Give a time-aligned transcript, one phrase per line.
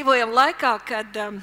[0.00, 1.34] dzīvojam laikā, kad um,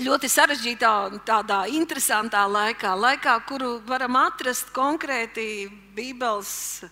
[0.00, 0.90] ļoti sarežģītā,
[1.28, 6.86] tādā interesantā laikā, laikā, kuru varam atrast konkrēti Bībeles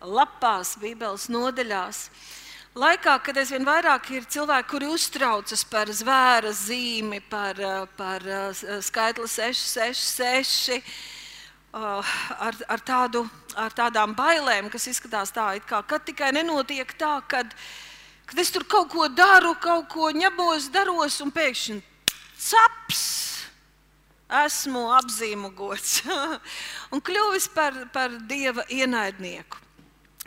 [0.00, 1.98] lapās, Bībeles nodaļās.
[2.80, 8.64] Laikā, kad aizvien vairāk ir cilvēki, kuri uztraucas par zvēra zīmi, par, uh, par uh,
[8.80, 10.78] skaitli 666,
[11.76, 16.96] uh, ar, ar, tādu, ar tādām bailēm, kas izskatās tā, it kā kad tikai nenotiek
[16.96, 17.52] tā, kad,
[18.26, 21.82] kad es tur kaut ko daru, kaut ko ņemos, daros un pēkšņi
[22.36, 23.04] caps!
[24.26, 26.00] Esmu apzīmogots
[26.92, 29.60] un kļuvis par, par dieva ienaidnieku.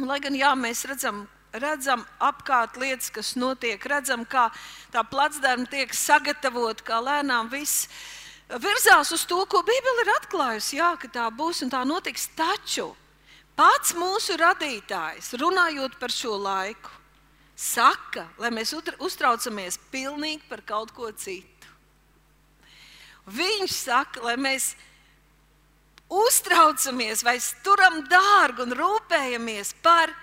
[0.08, 4.48] Lai gan jā, mēs redzam, redzam apkārt lietas, kas notiek, redzam, kā
[4.94, 7.90] tā placdarma tiek sagatavota, kā lēnām viss
[8.64, 10.78] virzās uz to, ko Bībele ir atklājusi.
[10.80, 12.30] Jā, ka tā būs un tā notiks.
[12.40, 12.94] Taču
[13.60, 16.99] pats mūsu radītājs, runājot par šo laiku,
[17.60, 21.74] saka, lai mēs uztraucamies pilnīgi par kaut ko citu.
[23.30, 24.72] Viņš saka, lai mēs
[26.10, 30.14] uztraucamies vai turam dārgu un rūpējamies par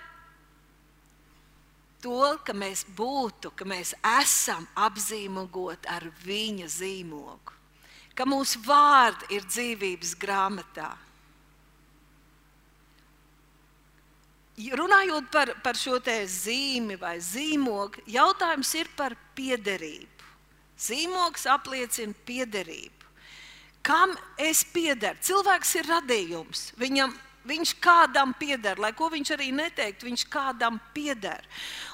[2.03, 7.55] to, ka mēs būtu, ka mēs esam apzīmogoti ar viņa zīmogu,
[8.17, 10.91] ka mūsu vārdi ir dzīvības grāmatā.
[14.57, 20.25] Runājot par, par šo zīmi vai zīmogu, jautājums ir par piederību.
[20.77, 22.97] Zīmogs apliecina piederību
[23.87, 25.17] kam es piederu.
[25.23, 26.63] Cilvēks ir radījums.
[26.79, 27.13] Viņam,
[27.47, 31.45] viņš kādam pieder, lai ko viņš arī neteiktu, viņš kādam pieder.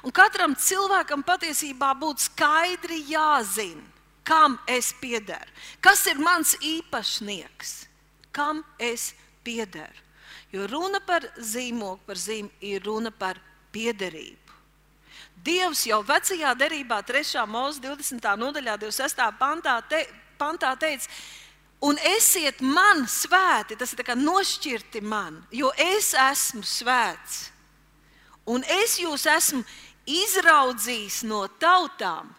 [0.03, 3.83] Un katram cilvēkam patiesībā būtu skaidri jāzina,
[4.25, 5.51] kam es piederu.
[5.83, 7.75] Kas ir mans īpašnieks,
[8.33, 9.11] kam es
[9.45, 10.02] piederu.
[10.53, 13.39] Jo runa par zīmogu, par zīmi ir runa par
[13.73, 14.39] piederību.
[15.43, 17.41] Dievs jau vecajā derībā, 3.
[17.49, 18.27] mūža 20.
[18.39, 19.23] nodaļā, 26.
[19.39, 20.05] pantā, te,
[20.39, 21.09] pantā teica,
[21.83, 27.49] Un esiet man svēti, tas ir nošķirti man, jo es esmu svēts.
[28.47, 29.59] Un es jūs esmu
[30.07, 32.31] izraudzījis no tautām.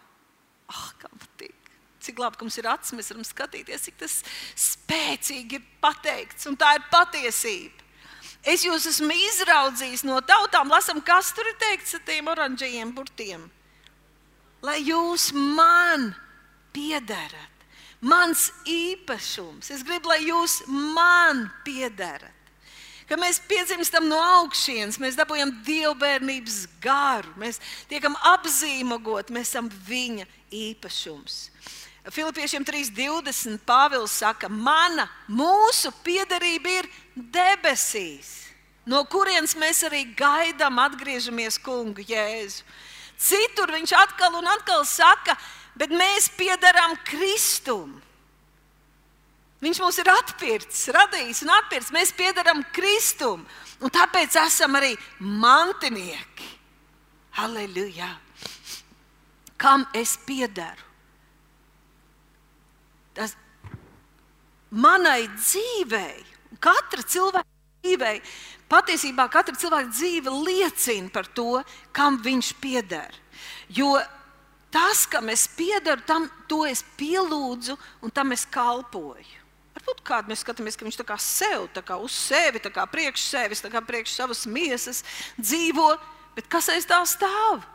[0.65, 1.53] Ah, kā patīk!
[2.01, 4.17] Cik labi, ka mums ir acis, mēs varam skatīties, cik tas
[4.57, 7.84] spēcīgi ir pateikts, un tā ir patiesība.
[8.45, 13.47] Es jūs esmu izraudzījis no tautām, lasām, kas tur ir teikts ar tiem oranžajiem burtiem.
[14.65, 16.11] Lai jūs man
[16.73, 17.55] piederat
[18.05, 19.71] mans īpašums.
[19.73, 22.31] Es gribu, lai jūs man piederat.
[23.05, 30.25] Kad mēs piedzimstam no augšas, mēs dabūjam dievbijības garu, mēs tiekam apzīmogoti, mēs esam viņa
[30.49, 31.35] īpašums.
[32.09, 33.61] Filipiešiem 3.20.
[33.65, 38.51] Pāvils saka, mana, mūsu piederība ir debesīs,
[38.85, 42.63] no kurienes mēs arī gaidām, atgriežamies kungu Jēzu.
[43.15, 45.37] Citur viņš atkal un atkal saka,
[45.79, 47.95] bet mēs piedarām Kristum.
[49.63, 51.93] Viņš mūs ir atpircis, radījis un atpircis.
[51.95, 53.45] Mēs piedarām Kristum,
[53.79, 56.51] un tāpēc esam arī mantinieki.
[57.39, 58.11] Halleluja!
[59.57, 60.83] Kam es piedaru?
[63.15, 63.31] Tas
[64.75, 66.19] manai dzīvei,
[66.59, 67.47] katra cilvēka
[67.85, 68.19] dzīvei,
[68.71, 71.61] patiesībā katra cilvēka dzīve liecina par to,
[71.95, 73.13] kam viņš pieder.
[73.69, 73.95] Jo
[74.73, 76.29] tas, kam es piedaru, tam
[76.69, 79.43] es pielūdzu un tam es kalpoju.
[79.75, 82.85] Varbūt kādā mēs skatāmies, ka viņš tā kā sev, tā kā uz sevi, tā kā
[82.87, 85.03] priekš sevis, tā kā priekš savas miesas
[85.35, 85.89] dzīvo,
[86.35, 87.65] bet kas aiz tā stāv?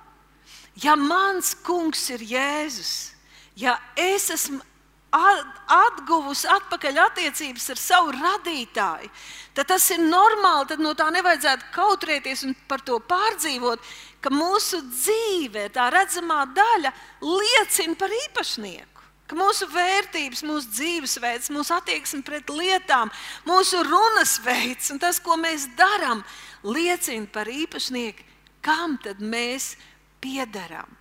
[0.80, 3.12] Ja mans kungs ir Jēzus,
[3.58, 4.62] ja es esmu
[5.10, 9.10] atguvusi atpakaļ attiecības ar savu radītāju,
[9.56, 10.68] tad tas ir normāli.
[10.70, 13.82] Tad no tā nevajadzētu kautrēties un par to pārdzīvot,
[14.22, 16.94] ka mūsu dzīve, tā redzamā daļa,
[17.24, 18.86] liecina par īpašnieku.
[19.30, 23.12] Ka mūsu vērtības, mūsu dzīvesveids, mūsu attieksme pret lietām,
[23.46, 26.24] mūsu runas veids un tas, ko mēs darām,
[26.66, 28.26] liecina par īpašnieku,
[28.66, 29.76] kam tad mēs
[30.20, 30.99] piedarām.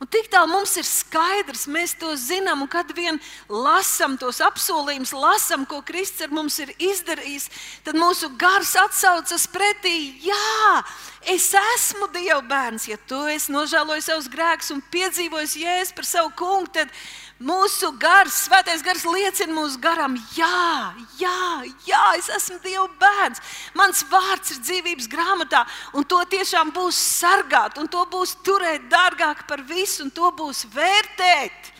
[0.00, 3.18] Un tik tālu mums ir skaidrs, mēs to zinām, un kad vien
[3.52, 7.50] lasām tos apsolījumus, lasām, ko Kristus ar mums ir izdarījis,
[7.84, 10.16] tad mūsu gars atsaucas pretī.
[10.24, 10.80] Jā,
[11.28, 12.88] es esmu Dieva bērns.
[12.88, 16.72] Ja tu esi nožēlojis savus grēkus un piedzīvojis jēzu par savu kungu,
[17.40, 23.40] Mūsu gars, svētais gars liecina mūsu garam, jā, jā, jā, es esmu Dieva bērns.
[23.80, 25.62] Mans vārds ir dzīvības grāmatā,
[25.96, 30.66] un to tiešām būs sargāt, un to būs turēt dārgāk par visu, un to būs
[30.74, 31.72] vērtēt.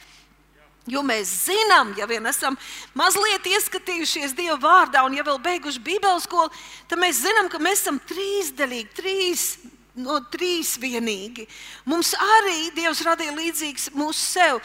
[0.89, 2.57] Jo mēs zinām, ja vien esam
[2.97, 6.49] mazliet ieskatījušies Dieva vārdā, un ja vēl beiguši Bībeles skolu,
[6.89, 9.51] tad mēs zinām, ka mēs esam trīsdaļīgi, trīs
[10.01, 11.45] no trīsvienīgi.
[11.85, 14.65] Mums arī Dievs radīja līdzīgs mūsu sev.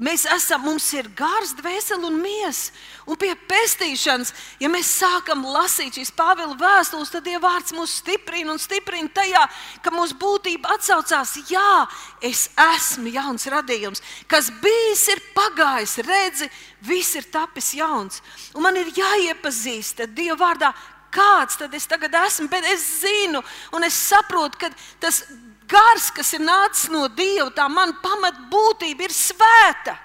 [0.00, 2.72] Mēs esam, mums ir gars, dvēsele un miesa.
[3.04, 8.54] Un pie pestīšanas, ja mēs sākam lasīt šīs Pāvila vēstules, tad Dieva vārds mūs stiprina
[8.54, 9.42] un stiprina tajā,
[9.84, 11.84] ka mūsu būtība atsaucās, jā,
[12.24, 14.02] es esmu jauns radījums.
[14.30, 16.48] Kas bijis, ir pagājis, redzi,
[16.88, 18.22] viss ir tapis jauns.
[18.56, 20.72] Un man ir jāiepazīst Dieva vārdā,
[21.12, 23.44] kāds tad es tagad esmu, bet es zinu
[23.76, 24.72] un es saprotu, ka
[25.02, 25.26] tas
[25.72, 29.96] gars, kas ir nācis no Dieva, tā mana pamatbūtība ir svēta.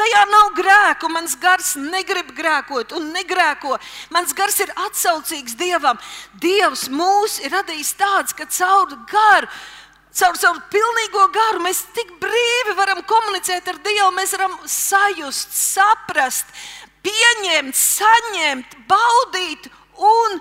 [0.00, 3.76] Tajā nav grēku, mans gars negrib grēkot un negrēko.
[4.14, 6.00] Mans gars ir atsaucīgs Dievam.
[6.40, 9.50] Dievs mūs ir radījis tāds, ka caur garu,
[10.16, 14.08] caur savu pilnīgo garu mēs tik brīvi varam komunicēt ar Dievu.
[14.16, 16.48] Mēs varam sajust, saprast,
[17.04, 19.68] pieņemt, saņemt, baudīt
[20.00, 20.40] un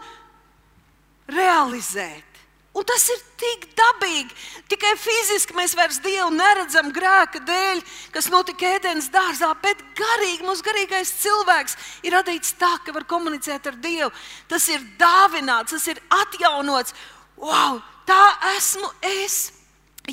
[1.35, 2.28] realizēt.
[2.77, 4.35] Un tas ir tik dabīgi.
[4.69, 7.81] Tikai fiziski mēs vairs Dievu neredzam grēka dēļ,
[8.13, 13.71] kas notika ēdienas dārzā, bet garīgi mūsu garīgais cilvēks ir radīts tā, ka var komunicēt
[13.71, 14.11] ar Dievu.
[14.47, 16.93] Tas ir dāvināts, tas ir atjaunots.
[17.41, 18.21] Wow, tā
[18.53, 19.41] esmu es,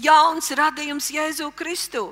[0.01, 2.09] jauns radījums Jēzu Kristu.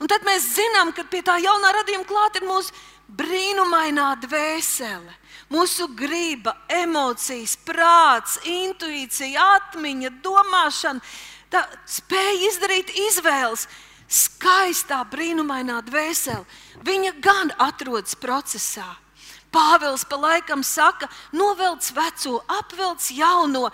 [0.00, 2.72] Un tad mēs zinām, ka pie tā jaunā radījuma klāt ir mūsu
[3.12, 5.20] brīnumainā dvēsele
[5.52, 11.02] mūsu griba, emocijas, prāts, intuīcija, atmiņa, domāšana,
[11.52, 13.68] tā spēja izdarīt izvēles.
[14.12, 16.44] Skaistā, brīnumainā dvēsele.
[16.84, 18.90] Viņa gan atrodas procesā.
[19.52, 23.66] Pāvils pa laikam saka, novelc veco, apvelc jauno,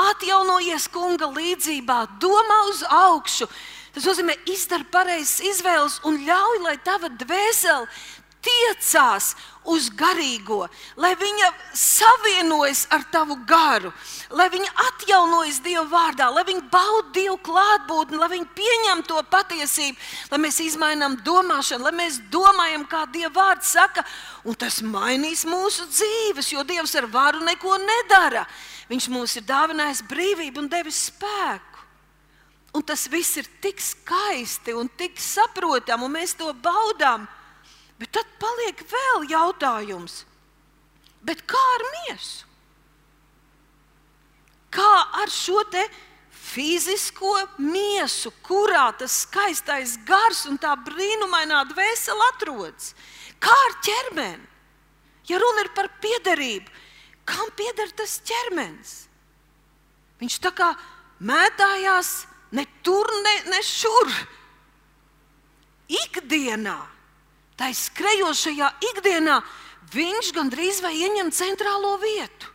[0.00, 3.48] atjaunojies kunga līdzjūtībā, domā uz augšu.
[3.96, 7.88] Tas nozīmē, izdara pareizas izvēles un ļauj, lai tava dvēsele
[8.44, 9.34] tiecās
[9.66, 10.66] uz garīgo,
[11.00, 13.90] lai viņa savienojas ar tavu garu,
[14.30, 19.98] lai viņa atjaunojas Dieva vārdā, lai viņa bauda Dievu klātbūtni, lai viņa pieņem to patiesību,
[20.30, 24.06] lai mēs izmainām domāšanu, lai mēs domājam, kā Dieva vārds saka,
[24.46, 28.46] un tas mainīs mūsu dzīves, jo Dievs ar varu neko nedara.
[28.86, 31.82] Viņš mums ir dāvinājis brīvību un devis spēku.
[32.76, 37.24] Un tas viss ir tik skaisti un tik saprotami, un mēs to baudām.
[37.96, 40.24] Bet tad paliek vēl jautājums,
[41.48, 42.44] kā ar miesu?
[44.70, 45.62] Kā ar šo
[46.46, 52.92] fizisko miesu, kurā tas skaistais gars un tā brīnumainā dvēsele atrodas?
[53.40, 54.44] Kā ar ķermeni?
[55.26, 56.70] Ja runa ir par piederību,
[57.24, 59.08] kam pieder tas ķermenis?
[60.20, 60.68] Viņš tā kā
[61.18, 64.12] mētājās ne tur, ne, ne šur.
[65.88, 66.95] Ikdienā
[67.56, 69.40] Tā skrejošajā ikdienā
[69.94, 72.52] viņš gandrīz vai ieņem centrālo vietu.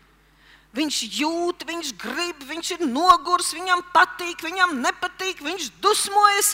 [0.77, 6.53] Viņš jūt, viņš grib, viņš ir nogurs, viņam patīk, viņam nepatīk, viņš dusmojas,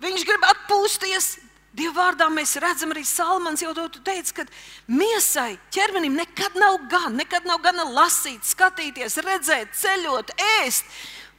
[0.00, 1.34] viņš grib atpūsties.
[1.74, 4.44] Dieva vārdā mēs redzam, arī Salmans jau to teica, ka
[4.86, 10.30] miesai, ķermenim nekad nav gan, nekad nav gana lasīt, skatīties, redzēt, ceļot,
[10.62, 10.86] ēst.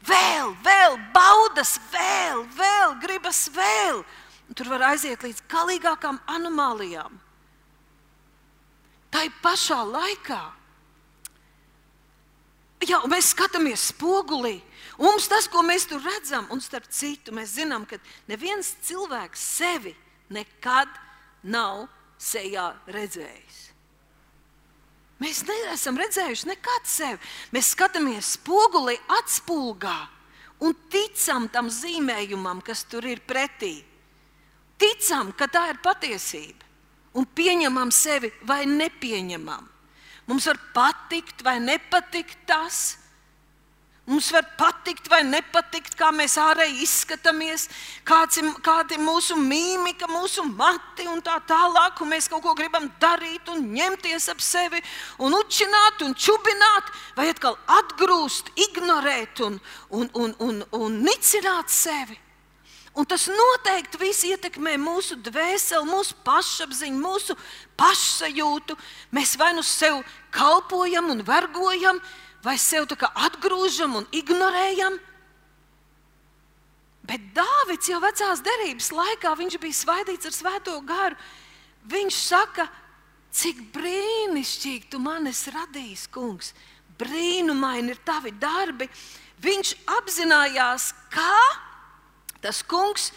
[0.06, 4.04] Vēl, vēl, baudas, vēl, vēl, gribas vēl.
[4.54, 7.18] Tur var aiziet līdz galīgākām anomālijām.
[9.10, 10.44] Tā ir pašā laikā.
[12.86, 14.60] Jā, mēs skatāmies spogulī.
[15.00, 17.98] Mums tas, ko mēs tur redzam, un starp citu, mēs zinām, ka
[18.30, 19.96] neviens cilvēks sevi
[20.30, 20.92] nekad
[21.48, 21.88] nav
[22.22, 23.62] sejā redzējis.
[25.24, 27.20] Mēs neesam redzējuši nekad sevi.
[27.56, 29.96] Mēs skatāmies spogulī, atspūgā
[30.68, 33.80] un ticam tam zīmējumam, kas tur ir pretī
[34.82, 36.66] ticam, ka tā ir patiesība
[37.16, 39.72] un pieņemam sevi vai nepieņemam.
[40.26, 42.98] Mums var patikt vai nepatikt tas.
[44.06, 47.64] Mums var patikt vai nepatikt, kā mēs ārēji izskatāmies,
[48.06, 52.04] kāds ir, kāda ir mūsu mīmika, mūsu mati un tā tālāk.
[52.04, 54.84] Un mēs kaut ko gribam darīt un ņemties ap sevi
[55.18, 59.58] un učināt un čubināt, vai atkal atgrūst, ignorēt un,
[59.90, 62.20] un, un, un, un nicināt sevi.
[62.96, 67.36] Un tas noteikti viss ietekmē mūsu dvēseli, mūsu pašapziņu, mūsu
[67.76, 68.78] pašsajūtu.
[69.12, 70.00] Mēs vai nu sev
[70.32, 72.00] kalpojam un vergojam,
[72.44, 72.88] vai sev
[73.28, 74.96] atgrūžam un ignorējam.
[77.06, 81.20] Bet Dāvids jau vecās derības laikā bija svaidīts ar svēto garu.
[81.86, 82.70] Viņš saka,
[83.30, 86.54] cik brīnišķīgi tu man esi radījis, kungs.
[86.98, 88.88] Brīnumaini ir tavi darbi.
[89.44, 91.65] Viņš apzinājās, kā
[92.44, 93.12] Tas kungs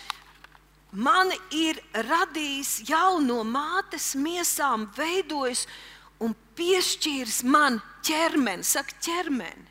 [0.93, 5.67] mani ir radījis jau no mātes miesām, veidojis
[6.25, 9.67] un piešķīris man ķermeni, saka, ķermeni.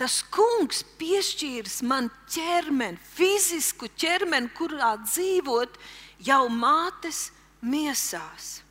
[0.00, 5.76] tas kungs piešķīris man ķermeni, fizisku ķermeni, kurā dzīvot
[6.24, 7.26] jau mātes
[7.60, 8.62] miesās.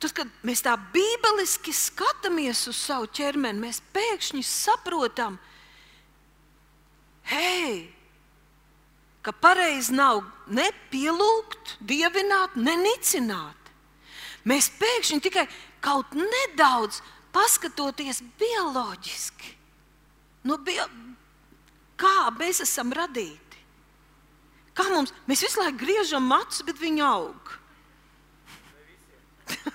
[0.00, 5.36] Tas, kad mēs tā bībeliski skatāmies uz savu ķermeni, mēs pēkšņi saprotam,
[7.30, 7.88] hei,
[9.22, 13.56] ka pareizi nav ne pielūgt, dievināt, ne nicināt.
[14.48, 15.46] Mēs pēkšņi tikai
[15.84, 17.02] kaut nedaudz
[17.34, 19.54] paskatoties bioloģiski,
[20.48, 20.86] no nu, bio,
[22.00, 23.60] kā mēs esam radīti.
[24.74, 27.50] Kā mums, mēs visu laiku griežam matus, bet viņi aug.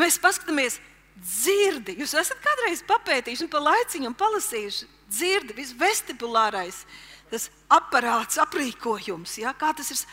[0.00, 0.80] Mēs paskatāmies,
[1.24, 1.96] dzirdi.
[2.00, 6.84] Jūs esat kādreiz papētījuši un pa laiciņam palasījuši dzirdi, visvestibulārais
[7.32, 9.54] tas aparāts, aprīkojums, ja?
[9.58, 10.04] kā tas ir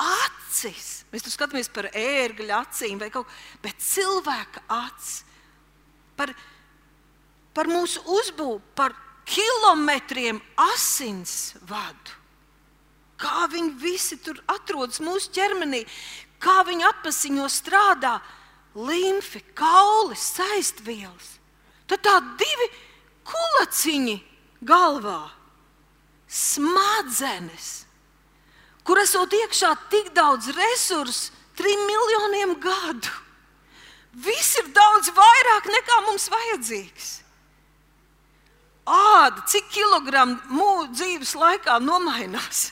[0.00, 1.04] acis.
[1.12, 5.22] Mēs tur skatāmies par ērgļa acīm vai kaut ko, bet cilvēka acis.
[6.18, 6.32] Par,
[7.54, 8.96] par mūsu uzbūvi, par
[9.28, 10.38] kilometriem
[10.72, 12.22] asins vadu
[13.24, 15.84] kā viņi visi tur atrodas mūsu ķermenī,
[16.42, 18.18] kā viņi apziņo strādā
[18.74, 21.38] limfi, kauli, saistvielas.
[21.88, 22.68] Tad tā divi
[23.28, 24.16] kulaciņi
[24.64, 25.20] galvā,
[26.28, 27.72] smadzenes,
[28.84, 33.12] kur esot iekšā tik daudz resursu, trim miljoniem gadu.
[34.14, 37.10] Viss ir daudz vairāk nekā mums vajadzīgs.
[38.84, 42.68] Āda, cik kilogramu mūža dzīves laikā nomainās?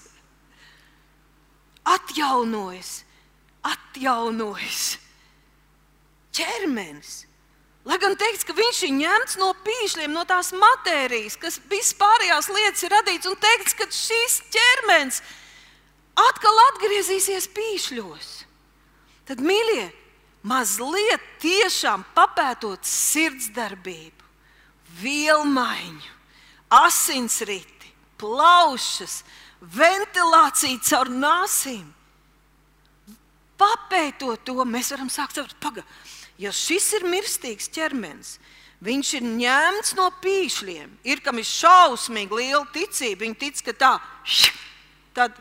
[1.84, 3.04] atjaunojas,
[3.62, 4.98] atjaunojas
[6.36, 7.22] ķermenis.
[7.82, 12.84] Lai gan teikts, ka viņš ir ņemts no pīšļiem, no tās matērijas, kas vispārējās lietas
[12.86, 15.18] ir radīts, un teikts, ka šis ķermenis
[16.28, 18.30] atkal atgriezīsies pīšļos.
[19.26, 19.88] Tad, mīļie,
[20.46, 24.30] mazliet tiešām papētot sirdsdarbību,
[25.02, 26.14] vielmaiņu,
[26.78, 27.90] asinsriti,
[28.22, 29.22] plaušas,
[29.74, 31.86] ventilācija caur nāsīm.
[33.58, 35.86] Papētot to, mēs varam sākt saprast, pagaidi,
[36.42, 38.36] ja šis ir mirstīgs ķermenis,
[38.82, 43.22] viņš ir ņemts no pīšļiem, ir kam ir šausmīgi liela ticība.
[43.24, 43.92] Viņi tic, ka tā,
[45.16, 45.38] tad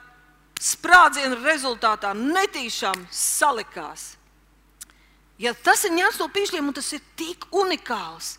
[0.61, 4.15] sprādziena rezultātā netīšām salikās.
[5.41, 8.35] Ja tas ir ņemts no pīšļiem un tas ir tik unikāls,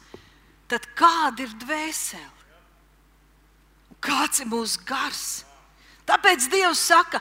[0.71, 2.31] tad kāda ir dvēsele?
[4.03, 5.43] Kāds ir mūsu gars?
[6.07, 7.21] Tāpēc Dievs saka,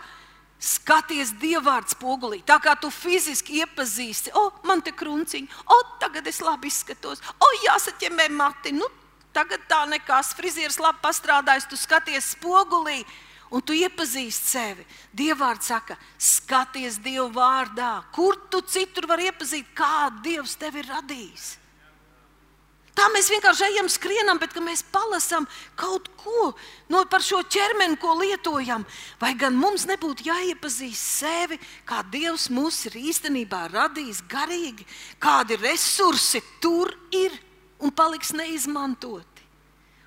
[0.62, 2.42] skaties dievvvārds spogulī.
[2.46, 7.52] Tā kā tu fiziski iepazīsti, o, man te krunciņi, o, tagad es labi izskatos, o,
[7.66, 8.76] jāsaķemē mati.
[8.78, 8.88] Nu,
[9.34, 13.02] tagad tā nekas, frizieris labi pastrādājis, tu skaties spogulī.
[13.52, 14.86] Un tu iepazīsti sevi.
[15.12, 17.90] Dievvvārds saka, skaties Dieva vārdā.
[18.16, 21.50] Kur tu citur vari iepazīt, kā Dievs tevi ir radījis?
[22.92, 25.46] Tā mēs vienkārši ejam, skrienam, bet mēs palasām
[25.80, 26.52] kaut ko
[26.92, 28.84] no par šo ķermeni, ko lietojam.
[29.22, 34.88] Vai gan mums nebūtu jāiepazīst sevi, kā Dievs mūs ir īstenībā radījis garīgi,
[35.24, 37.38] kādi resursi tur ir
[37.80, 39.48] un paliks neizmantoti.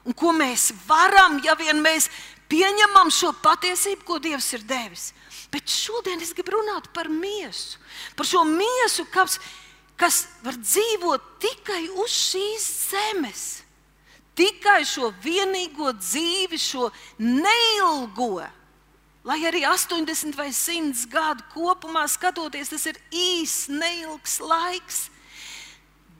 [0.04, 2.10] Un ko mēs varam, ja vien mēs
[2.52, 5.12] pieņemam šo patiesību, ko Dievs ir devis.
[5.48, 7.78] Bet šodien es gribu runāt par miesu,
[8.18, 9.63] par šo miesu, kas ir
[10.00, 13.44] kas var dzīvot tikai uz šīs zemes.
[14.34, 16.88] Tikai šo vienīgo dzīvi, šo
[17.22, 18.42] neilgo,
[19.24, 25.04] lai arī 80 vai 100 gadu kopumā skatoties, tas ir īss, neilgs laiks.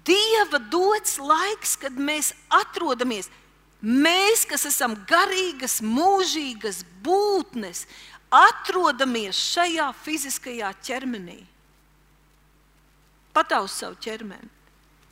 [0.07, 3.31] Dieva dots laiks, kad mēs atrodamies,
[3.83, 7.87] mēs, kas esam garīgas, mūžīgas būtnes,
[8.31, 11.41] atrodamies šajā fiziskajā ķermenī.
[13.35, 14.51] Pataus savu ķermeni.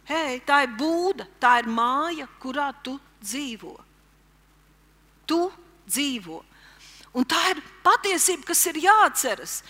[0.09, 3.76] Hei, tā ir būda, tā ir māja, kurā tu dzīvo.
[5.26, 5.41] Tu
[5.87, 6.41] dzīvo.
[7.14, 9.61] Un tā ir patiesība, kas ir jāatceras.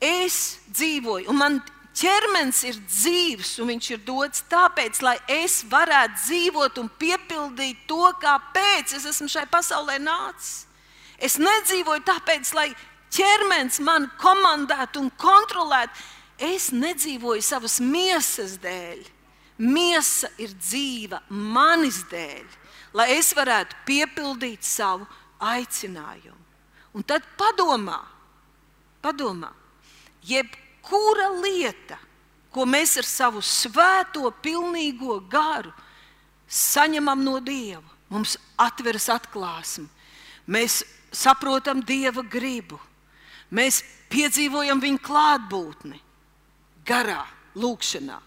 [0.00, 1.58] Es dzīvoju, un man
[1.98, 8.04] ķermenis ir dzīves, un viņš ir dots tāpēc, lai es varētu dzīvot un piepildīt to,
[8.22, 10.68] kāpēc es esmu šai pasaulē nācis.
[11.18, 12.68] Es nedzīvoju tāpēc, lai
[13.14, 16.06] ķermenis man komandētu un kontrolētu.
[16.38, 19.00] Es nedzīvoju savas miesas dēļ.
[19.58, 22.44] Miesa ir dzīva manis dēļ,
[22.94, 25.02] lai es varētu piepildīt savu
[25.42, 26.38] aicinājumu.
[26.94, 27.98] Un tad padomā,
[29.02, 29.50] padomā,
[30.22, 31.98] jebkura lieta,
[32.54, 35.74] ko mēs ar savu svēto, pilnīgo garu
[36.46, 37.82] saņemam no Dieva,
[38.14, 39.90] mums atveras atklāsme.
[40.46, 42.78] Mēs saprotam Dieva gribu,
[43.50, 46.06] mēs piedzīvojam Viņa klātbūtni
[46.88, 47.20] garā,
[47.58, 48.18] lūkšanā.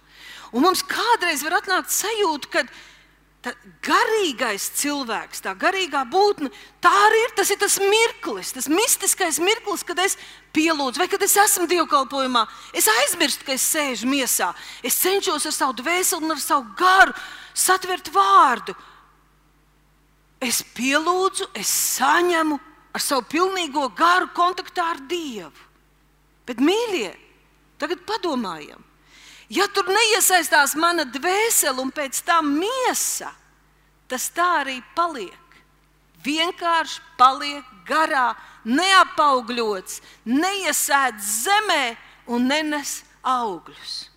[0.51, 2.63] Un mums kādreiz var atnākt sajūta, ka
[3.41, 6.51] tā garīgais cilvēks, tā garīgā būtne,
[6.83, 7.33] tā arī ir.
[7.37, 10.17] Tas ir tas mirklis, tas mistiskais mirklis, kad es
[10.53, 12.45] pielūdzu, vai kad es esmu dievkalpojumā.
[12.77, 14.51] Es aizmirstu, ka es sēžu miesā.
[14.85, 17.15] Es cenšos ar savu dvēseli un ar savu garu
[17.57, 18.75] satvert vārdu.
[20.41, 22.59] Es pielūdzu, es saņemu
[22.91, 25.69] ar savu pilnīgo garu kontaktā ar Dievu.
[26.45, 27.11] Bet, mīļie,
[27.81, 28.81] tagad padomājam,
[29.49, 33.31] ja tur neiesaistās mana dvēsele un pēc tam miesa,
[34.11, 35.37] tas tā arī paliek.
[36.21, 38.35] Vienkārši paliek garā,
[38.69, 41.83] neapaugļots, neiesēdz zemē
[42.29, 44.11] un nenes augļus.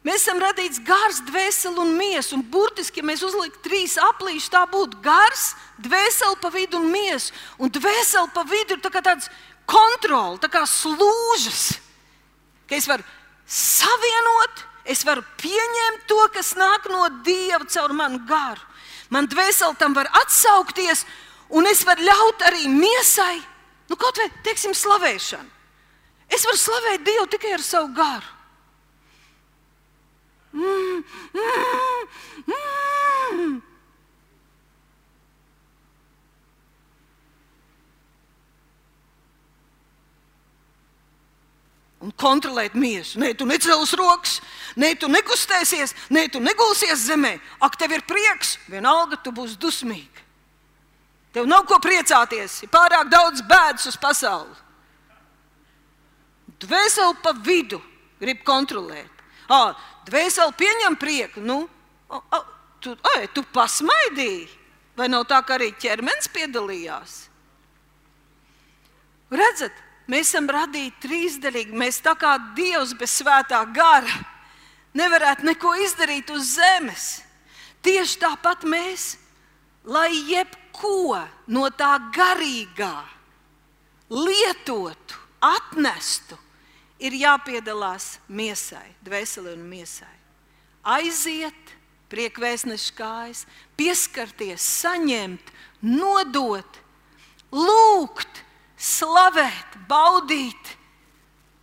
[0.00, 2.32] Mēs esam radīts gars, dvēseli un miesa.
[2.32, 5.50] Un burtiski, ja mēs uzliktu trīs aplīšus, tā būtu gars,
[5.84, 7.34] dvēseli pa vidu un miesa.
[7.60, 9.28] Un dvēseli pa vidu ir tā tāds
[9.70, 11.78] kontrole, tā kā slūžas,
[12.66, 13.06] ka es varu
[13.46, 18.66] savienot, es varu pieņemt to, kas nāk no Dieva caur manu garu.
[19.10, 21.04] Man dvēseli tam var atsaukties,
[21.50, 23.40] un es varu ļaut arī miesai,
[23.90, 25.56] nu, kaut vai teiksim, slavēšanu.
[26.30, 28.36] Es varu slavēt Dievu tikai ar savu garu.
[30.50, 31.02] Mm,
[31.34, 32.06] mm,
[32.46, 33.58] mm.
[42.00, 43.20] Un kontrolēt miesu.
[43.20, 44.38] Nē, tu necels rokas,
[44.80, 47.36] nē, tu nekustēsies, nē, tu negulsies zemē.
[47.60, 50.26] Ak, tev ir prieks, vienalga tu būsi dusmīgs.
[51.30, 54.56] Tev nav ko priecāties, ir pārāk daudz bēdas uz pasauli.
[56.60, 57.78] Dvēseli pa vidu
[58.20, 59.22] grib kontrolēt.
[59.50, 59.78] Ah,
[60.08, 61.42] dvēseli pieņem prieku.
[61.44, 61.62] Nu,
[62.10, 62.40] a, a,
[62.82, 64.48] tu, ai, tu pasmaidīji,
[64.98, 67.14] vai nav tā, ka arī ķermenis piedalījās?
[69.30, 69.78] Redzat,
[70.10, 71.76] Mēs esam radīti trīsdaļīgi.
[71.76, 74.16] Mēs tā kā Dievs bez svētā gara
[74.98, 77.08] nevarētu neko izdarīt uz zemes.
[77.84, 79.14] Tieši tāpat mēs,
[79.86, 81.20] lai jebko
[81.54, 82.94] no tā garīgā
[84.10, 86.36] lietotu, atnestu,
[87.00, 90.16] ir jāpiedalās miesai, dvēseli un miesai.
[90.82, 91.74] Aiziet,
[92.10, 93.46] priekvēsneša kājas,
[93.78, 95.54] pieskarties, saņemt,
[95.86, 96.80] nodot,
[97.54, 98.42] lūgt
[98.80, 100.74] slavēt, baudīt,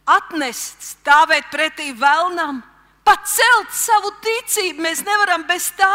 [0.08, 2.62] atnest, stāvēt pretī vēlnam,
[3.08, 4.84] pacelt savu ticību.
[4.86, 5.94] Mēs nevaram bez tā,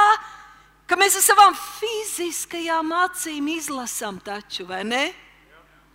[0.90, 5.04] ka mēs ar savām fiziskajām acīm izlasām taču, vai ne?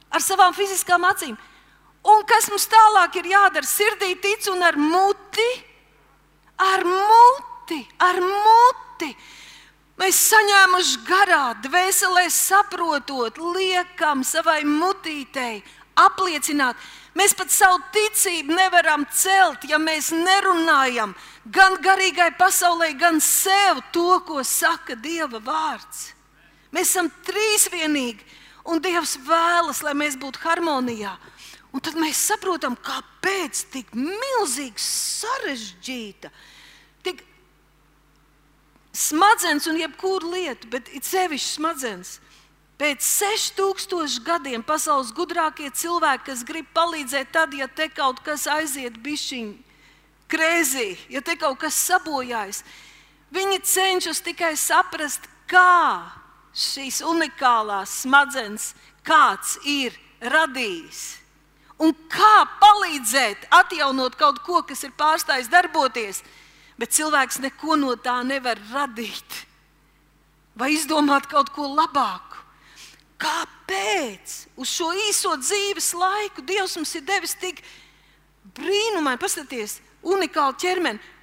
[0.08, 1.36] Ar savām fiziskām acīm.
[2.08, 3.68] Un kas mums tālāk ir jādara?
[3.68, 5.48] Sirdī tic un ar muti,
[6.64, 9.12] ar muti, ar muti.
[9.98, 15.64] Mēs saņēmuši garā, dvēselē saprotot, liekam savai mutītei
[15.98, 16.78] apliecināt.
[17.18, 21.16] Mēs pat savu ticību nevaram celt, ja mēs nerunājam
[21.50, 26.12] gan garīgai pasaulē, gan sev to, ko saka Dieva vārds.
[26.70, 28.22] Mēs esam trīsvienīgi,
[28.70, 31.16] un Dievs vēlas, lai mēs būtu harmonijā.
[31.74, 36.30] Un tad mēs saprotam, kāpēc tik milzīgi sarežģīta
[38.98, 42.18] smadzenes un jebkuru lietu, bet it sevišķi smadzenes.
[42.78, 49.00] Pēc 6000 gadiem pasaules gudrākie cilvēki, kas grib palīdzēt, tad, ja te kaut kas aiziet
[49.02, 49.56] bišķiņi
[50.30, 52.62] krēzī, ja te kaut kas sabojājas,
[53.34, 56.06] viņi cenšas tikai saprast, kā
[56.58, 58.74] šīs unikālās smadzenes
[59.08, 61.04] kāds ir radījis.
[61.82, 66.24] Un kā palīdzēt atjaunot kaut ko, kas ir pārstājis darboties,
[66.78, 69.44] bet cilvēks neko no tā nevar radīt
[70.58, 72.44] vai izdomāt kaut ko labāku.
[73.22, 77.64] Kāpēc uz šo īso dzīves laiku Dievs mums ir devis tik
[78.58, 81.14] brīnumaini, paskatieties, unikālu ķermeni?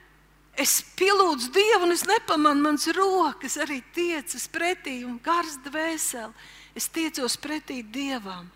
[0.58, 6.30] Es pielūdzu Dievu, un es nepamanu, manas rokas arī tiecas pretī, un gars dvēseli.
[6.78, 8.46] Es tiecos pretī Dievam.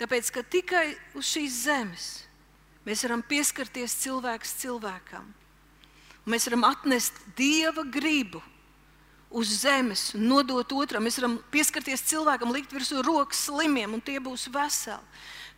[0.00, 0.86] Tāpēc, ka tikai
[1.18, 2.08] uz šīs zemes
[2.88, 5.26] Mēs varam pieskarties cilvēks cilvēkam.
[6.28, 8.40] Mēs varam atnest dieva gribu
[9.28, 11.04] uz zemes un nodot otram.
[11.04, 15.04] Mēs varam pieskarties cilvēkam, likt virsū rokas slimiem, un tie būs veseli.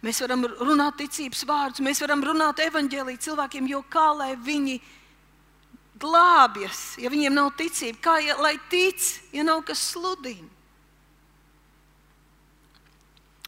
[0.02, 4.78] Mēs varam runāt ticības vārdus, mēs varam runāt evaņģēlīju cilvēkiem, jo kā lai viņi
[6.00, 8.96] glābjas, ja viņiem nav ticība, kā ja, lai tic,
[9.36, 10.48] ja nav kas sludina.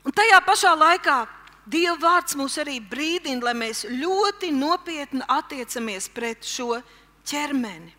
[0.03, 1.23] Un tajā pašā laikā
[1.67, 6.81] Dieva vārds mūs arī brīdina, lai mēs ļoti nopietni attiecamies pret šo
[7.29, 7.93] ķermeni.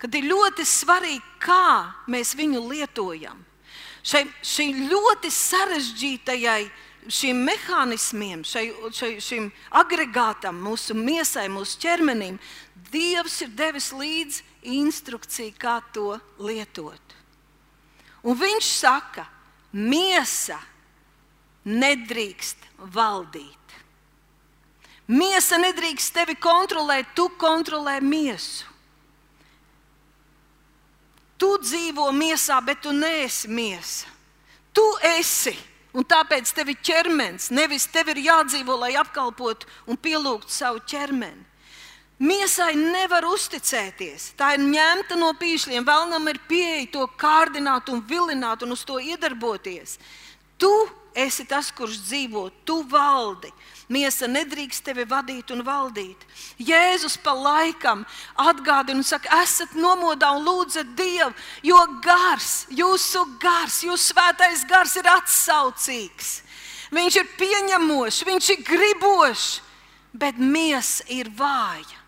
[0.00, 3.44] Kad ir ļoti svarīgi, kā mēs viņu lietojam.
[4.02, 6.64] Šai, šai ļoti sarežģītajai
[7.12, 9.46] šiem mehānismiem, šai, šai, šim
[9.78, 12.40] agregātam, mūsu miesai, mūsu ķermenim,
[12.92, 17.14] Dievs ir devis līdzi instrukciju, kā to lietot.
[18.20, 19.24] Un viņš saka,
[19.72, 20.58] miesa
[21.64, 23.58] nedrīkst valdīt.
[25.12, 28.68] Miesa nedrīkst tevi kontrolēt, tu kontrolē miesu.
[31.36, 34.06] Tu dzīvo miesā, bet tu neesi miesa.
[34.72, 34.84] Tu
[35.18, 35.56] esi.
[35.92, 37.50] Un tāpēc tev ir ķermenis.
[37.52, 41.42] Nevis tev ir jādzīvo, lai apkalpotu un pielūgtu savu ķermeni.
[42.22, 44.30] Miesai nevar uzticēties.
[44.38, 45.82] Tā ir ņemta no pīšļiem.
[45.84, 49.98] Vēlnam ir pieeja to kārdināt un vilināt un uz to iedarboties.
[50.56, 50.70] Tu
[51.14, 53.50] esi tas, kurš dzīvo, tu valdi.
[53.92, 56.26] Miesa nedrīkst tevi vadīt un valdīt.
[56.58, 58.06] Jēzus pa laikam
[58.40, 61.32] atgādina un saka, esat nomodā un lūdzat Dievu,
[61.66, 66.32] jo gars, jūsu gars, jūsu svētais gars ir atsaucīgs.
[66.92, 69.50] Viņš ir pieņemošs, viņš ir gribošs,
[70.12, 72.02] bet miesa ir vāja.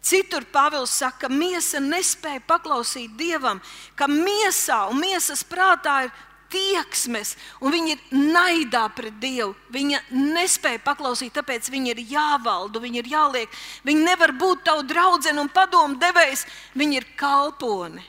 [0.00, 3.60] Citur Pāvils saka, ka miesa nespēja paklausīt Dievam,
[3.94, 6.14] ka miesā un miesas prātā ir
[6.50, 8.00] tieksmes, un viņi ir
[8.34, 9.54] naidā pret Dievu.
[9.72, 13.58] Viņa nespēja paklausīt, tāpēc viņi ir jāvalda, viņi ir jāliek.
[13.86, 18.04] Viņi nevar būt tavu draugu un padomu devējs, viņi ir kalponi.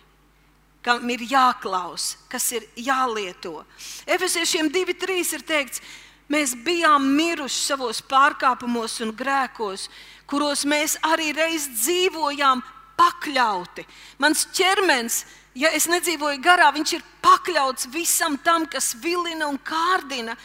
[0.82, 3.62] Kam ir jāklaus, kas ir jālieto.
[4.10, 5.82] Efesiešiem 2,3 ir teikts,
[6.32, 9.90] mēs bijām miruši savos pārkāpumos un grēkos,
[10.26, 12.64] kuros mēs arī reiz dzīvojām
[12.98, 13.86] pakļauti.
[14.18, 19.60] Mans ķermenis ir ja es nedzīvoju garā, viņš ir pakļauts visam tam, kas vilina un
[19.60, 20.36] kārdina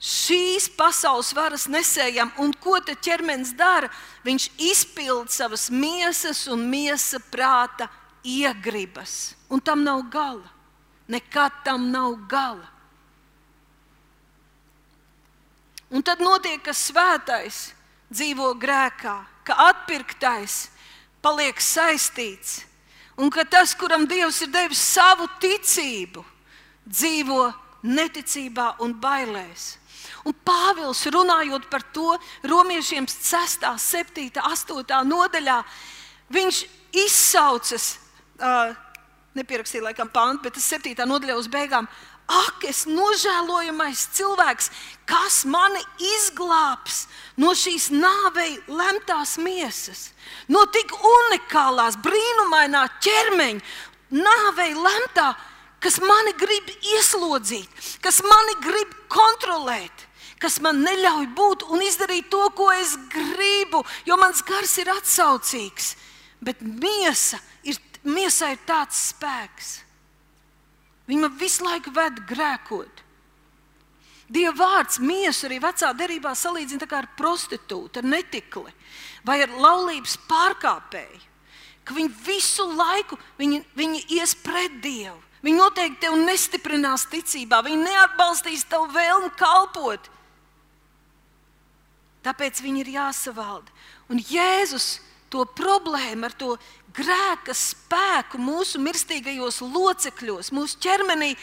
[0.00, 2.32] šīs pasaules varas nesējam.
[2.42, 3.90] Un ko tad ķermenis dara?
[4.26, 7.88] Viņš izpild savas miesas un miesa prāta
[8.24, 9.34] iegribas.
[9.48, 10.50] Un tam nav gala.
[11.08, 12.72] Nekad tam nav gala.
[15.90, 17.70] Un tad notiek, ka svētais
[18.10, 19.14] dzīvo grēkā,
[19.46, 20.66] ka atpirktais
[21.22, 22.64] paliek saistīts
[23.16, 26.24] un ka tas, kuram Dievs ir devis savu ticību,
[26.86, 27.42] dzīvo
[27.86, 29.76] neticībā un bailēs.
[30.26, 35.60] Un Pāvils runājot par to romiešiem 6, 7, 8 nodaļā,
[36.34, 36.64] viņš
[37.06, 37.96] izsaucas,
[38.40, 38.74] uh,
[39.38, 40.96] nepierakstīja laikam pāntu, bet tas 7.
[41.06, 41.88] nodaļā uz beigām.
[42.26, 44.70] Ak, es nožēlojamais cilvēks,
[45.06, 47.04] kas mani izglābs
[47.38, 50.08] no šīs nāvei lemtās miesas,
[50.50, 53.62] no tik unikālās, brīnumainā ķermeņa,
[54.10, 55.28] nāvei lemtā,
[55.78, 57.70] kas mani grib ieslodzīt,
[58.02, 60.06] kas mani grib kontrolēt.
[60.36, 65.94] Kas man neļauj būt un izdarīt to, ko es gribu, jo mans gars ir atsaucīgs.
[66.44, 69.70] Bet miesa ir, miesa ir tāds spēks,
[71.06, 73.02] Viņa man visu laiku ved grēkot.
[74.26, 78.72] Dieva vārds miesu arī vecā derībā salīdzina ar prostitūtu, ar netikli
[79.26, 81.22] vai ar laulības pārkāpēju.
[81.86, 85.20] Ka viņi visu laiku viņi, viņi ies pret Dievu.
[85.46, 90.08] Viņi noteikti tevi nestiprinās ticībā, viņi neatbalstīs tavu vēlmu kalpot.
[92.26, 93.70] Tāpēc viņi ir jāsavalda.
[94.10, 94.96] Un Jēzus
[95.30, 96.56] to problēmu ar to
[96.96, 101.34] grēka spēku mūsu mirstīgajos locekļos, mūsu ķermenī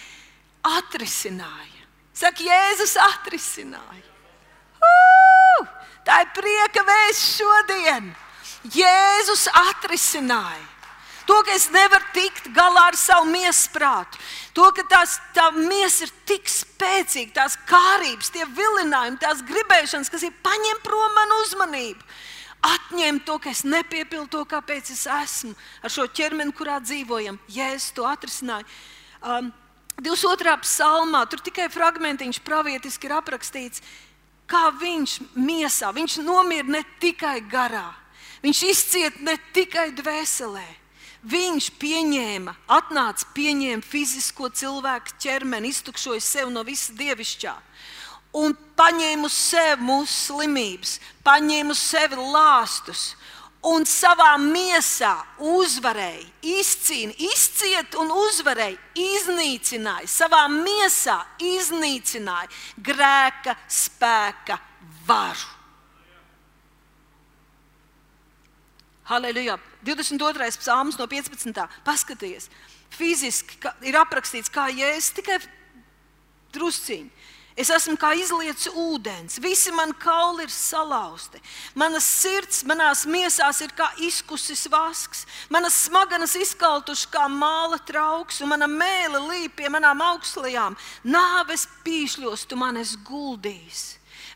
[0.65, 1.87] atrisināja.
[2.13, 4.03] Saka, Jēzus atrisināja.
[4.83, 5.65] Uh!
[6.03, 8.11] Tā ir prieka vēsts šodien.
[8.73, 10.69] Jēzus atrisināja.
[11.23, 14.19] To, ka es nevaru tikt galā ar savu miesprātu,
[14.51, 20.25] to, ka tās, tā miesa ir tik spēcīga, tās kārības, tie vilinājumi, tās gribēšanas, kas
[20.27, 22.03] ir paņem prom manu uzmanību
[22.63, 27.39] atņemt to, ka es nepiepildu to, kāpēc es esmu ar šo ķermeni, kurā dzīvojam.
[27.51, 28.67] Jēzus to atrisināja.
[29.23, 29.51] Um,
[30.01, 30.55] 22.
[30.63, 33.83] psalmā tur tikai fragmentiņš pravietiski ir aprakstīts,
[34.49, 37.91] kā viņš miesā, viņš nomira ne tikai garā,
[38.43, 40.65] viņš izciet ne tikai dvēselē.
[41.23, 47.53] Viņš pieņēma, atnāca, pieņēma fizisko cilvēku ķermeni, iztukšoja sev no visa dievišķā
[48.33, 53.13] un paņēma uz sevi mūsu slimības, paņēma uz sevi lāstus
[53.63, 62.51] un savā miesā uzvarēja, izcīnīja, izcieta un uzvarēja, iznīcināja, savā miesā iznīcināja
[62.83, 64.59] grēka spēka
[65.07, 65.51] varu.
[69.07, 69.59] Halleluja!
[69.83, 70.47] 22.
[70.61, 71.65] psalms no 15.
[71.83, 72.47] paskatieties,
[72.93, 75.41] fiziski ir aprakstīts, kā jēzus tikai
[76.55, 77.22] drusciņi
[77.53, 81.37] Es esmu kā izlietas ūdens, visi mani kauli ir salauzti.
[81.77, 88.49] Manas sirds, manās miesās ir kā izkusis vasks, manas smadzenes izkaltušas kā māla trauks, un
[88.55, 90.77] mana mēlē līp pie manām augstlajām.
[91.05, 93.83] Nāves pīšļos tu man esi guldījis.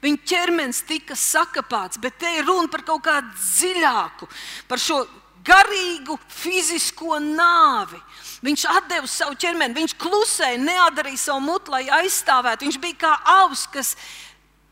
[0.04, 4.30] Viņa ķermenis tika sakapāts, bet te ir runa par kaut kādu dziļāku,
[4.70, 5.02] par šo
[5.48, 8.00] garīgu, fizisko nāvi.
[8.46, 12.68] Viņš deva savu ķermeni, viņš klusēja, neatdarīja savu mutu, lai aizstāvētu.
[12.68, 13.96] Viņš bija kā auss, kas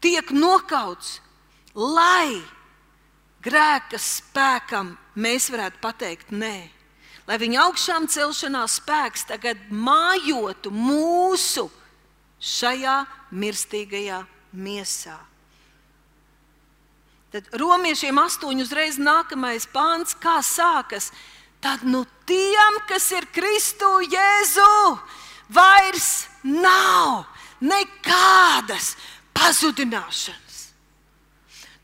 [0.04, 1.19] tiek nokauts,
[1.73, 2.43] lai
[3.41, 6.69] grēka spēkam mēs varētu pateikt nē.
[7.25, 11.65] Lai viņa augšām celšanās spēks tagad mājotu mūsu
[12.38, 12.99] šajā
[13.34, 14.19] mirstīgajā
[14.54, 15.17] miesā.
[17.34, 21.10] Tad romiešiem astoņi uzreiz nākamais pāns, kā sākas.
[21.65, 24.97] Tad nu tiem, kas ir Kristu Jēzu,
[25.49, 27.23] vairs nav
[27.58, 28.91] nekādas
[29.34, 30.60] pazudināšanas.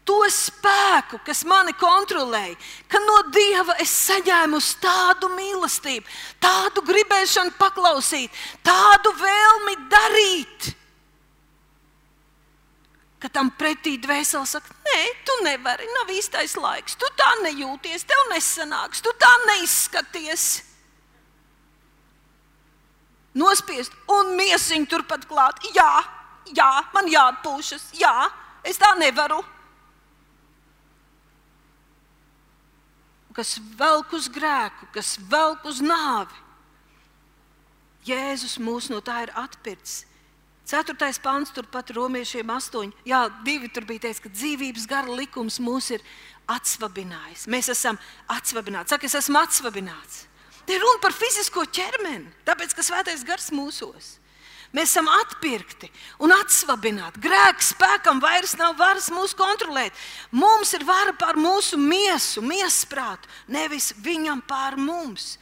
[0.05, 2.53] To spēku, kas mani kontrolēja,
[2.85, 6.05] ka no Dieva es saņēmu tādu mīlestību,
[6.45, 8.29] tādu gribēšanu paklausīt,
[8.61, 10.75] tādu vēlmi darīt
[13.21, 18.21] ka tam pretī dvēsele saka, nē, tu nevari, nav īstais laiks, tu tā nejūties, tev
[18.33, 20.47] nesanāks, tu tā neizskaties.
[23.37, 25.61] Nospiest un miesiņu turpat klāt.
[25.71, 26.01] Jā,
[26.51, 28.15] jā, man jāatpūšas, jā,
[28.67, 29.39] es tā nevaru.
[33.31, 36.35] Kas velk uz grēku, kas velk uz nāvi.
[38.03, 40.09] Jēzus mūs no tā ir atpircis.
[40.71, 42.93] Ceturtais pants, turpat romiešiem astoņi.
[43.09, 46.05] Jā, divi tur bija teiks, ka dzīvības gara likums mūs ir
[46.47, 47.43] atsvabinājis.
[47.51, 47.99] Mēs esam
[48.31, 48.93] atsvabināti.
[48.93, 50.25] Saka, es esmu atsvabināts.
[50.63, 54.13] Te ir runa par fizisko ķermeni, tāpēc, ka svētais gars mūsos.
[54.71, 55.89] Mēs esam atpirkti
[56.23, 57.19] un atsvabināti.
[57.19, 59.91] Grēka spēkam vairs nav varas mūs kontrolēt.
[60.31, 65.33] Mums ir vara pār mūsu miesu, miesprātu, nevis viņam pār mums.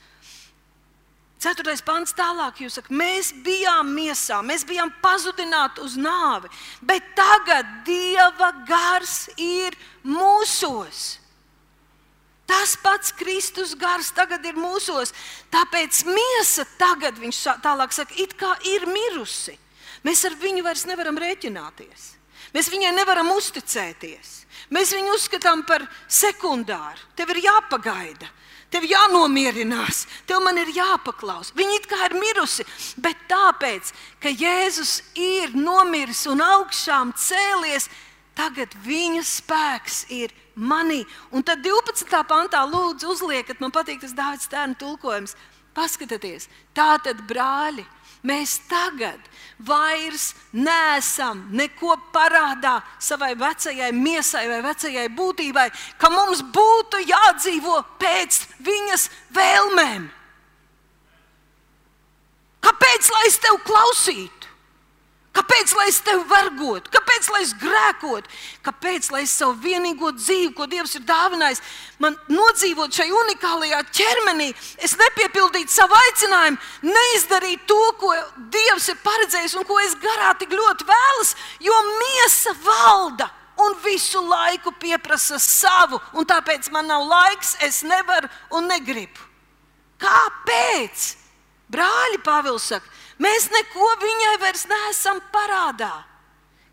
[1.40, 6.50] Ceturtais pants tālāk, jūs sakat, mēs bijām miesā, mēs bijām pazudināti uz nāvi,
[6.84, 11.16] bet tagad Dieva gars ir mūsos.
[12.50, 15.14] Tas pats Kristus gars tagad ir mūsos,
[15.54, 19.56] tāpēc miesa tagad, viņš tālāk saka, it kā ir mirusi.
[20.04, 22.16] Mēs ar viņu vairs nevaram rēķināties.
[22.56, 24.34] Mēs viņai nevaram uzticēties.
[24.74, 27.00] Mēs viņu uzskatām par sekundāru.
[27.16, 28.28] Tev ir jāpagaida.
[28.70, 31.50] Tev jānomierinās, tev man ir jāpaklaus.
[31.58, 32.66] Viņa it kā ir mirusi,
[33.02, 33.90] bet tāpēc,
[34.22, 37.90] ka Jēzus ir nomiris un augšām cēlies,
[38.38, 41.02] tagad viņa spēks ir manī.
[41.34, 42.14] Un tad 12.
[42.30, 45.34] pantā lūdzu uzliekat, man patīk tas Dāvidas tēna tulkojums.
[45.74, 47.86] Paskatieties, tā tad brāļi
[48.24, 49.20] Mēs tagad
[49.64, 55.68] vairs neesam neko parādā savai vecajai miesai vai vecajai būtībai,
[56.00, 60.10] ka mums būtu jādzīvo pēc viņas vēlmēm.
[62.64, 64.39] Kāpēc lai es tev klausītu?
[65.40, 66.92] Kāpēc lai es tevi vergotu?
[66.92, 68.28] Kāpēc lai es grēkotu?
[68.66, 71.62] Kāpēc lai es savu vienīgo dzīvi, ko Dievs ir dāvinājis,
[72.04, 74.50] man nodzīvot šai unikālajā ķermenī,
[74.84, 78.12] es nepiepildītu savu aicinājumu, neizdarītu to, ko
[78.52, 83.32] Dievs ir paredzējis un ko es garā tik ļoti vēlos, jo miesa valda
[83.64, 88.28] un visu laiku pieprasa savu, un tāpēc man nav laiks, es nevaru
[88.60, 89.24] un negribu.
[90.04, 91.14] Kāpēc?
[91.70, 95.92] Brāļi, Pāvils saka, Mēs neko viņai vairs neesam parādā.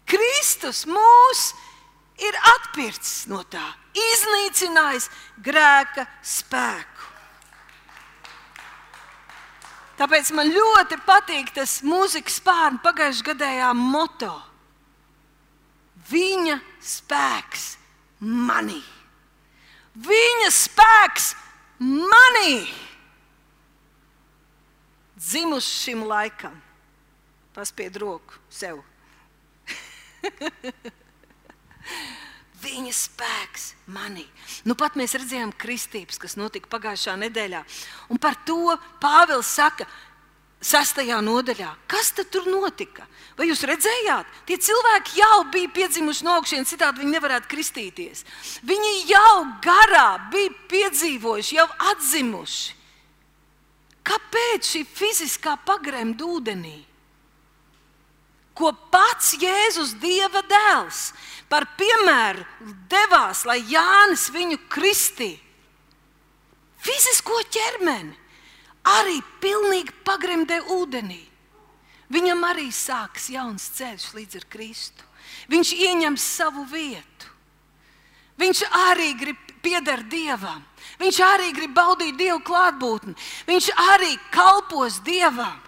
[0.07, 1.49] Kristus mūs
[2.23, 3.65] ir atpircis no tā,
[3.99, 5.11] iznīcinājis
[5.43, 7.13] grēka spēku.
[9.97, 14.35] Tāpēc man ļoti patīk tas mūzikas pārnu pagājušajā gadējā moto.
[16.11, 17.65] Viņa spēks
[18.21, 18.83] manī.
[19.97, 21.31] Viņa spēks
[21.81, 22.61] manī
[25.17, 26.63] dzimuši šim laikam.
[27.57, 28.83] Paspied roku sev.
[32.67, 34.25] Viņa spēks manī.
[34.67, 37.63] Nu, pat mēs redzējām kristības, kas notika pagājušā nedēļā.
[38.13, 39.87] Un par to Pāvils saka,
[40.67, 41.69] sastajā nodaļā.
[41.91, 43.07] Kas tad tur notika?
[43.39, 44.31] Vai jūs redzējāt?
[44.49, 48.25] Tie cilvēki jau bija piedzimuši no augšas, citādi viņi nevarētu kristīties.
[48.67, 52.75] Viņi jau garā bija piedzīvojuši, jau atzimuši.
[54.07, 56.79] Kāpēc šī fiziskā pagremda ūdenī?
[58.57, 61.11] Ko pats Jēzus, Dieva dēls,
[61.51, 62.45] par piemēru
[62.89, 65.43] devās, lai Jānis viņu kristītu.
[66.87, 68.15] Fizisko ķermeni
[68.87, 71.23] arī pilnīgi pagremdē ūdenī.
[72.09, 75.03] viņam arī sāks jauns ceļš līdz Kristu.
[75.51, 77.27] Viņš ieņem savu vietu.
[78.39, 80.63] Viņš arī grib pieder Dievam.
[81.01, 83.17] Viņš arī grib baudīt Dieva klātbūtni.
[83.49, 85.61] Viņš arī kalpos Dievam.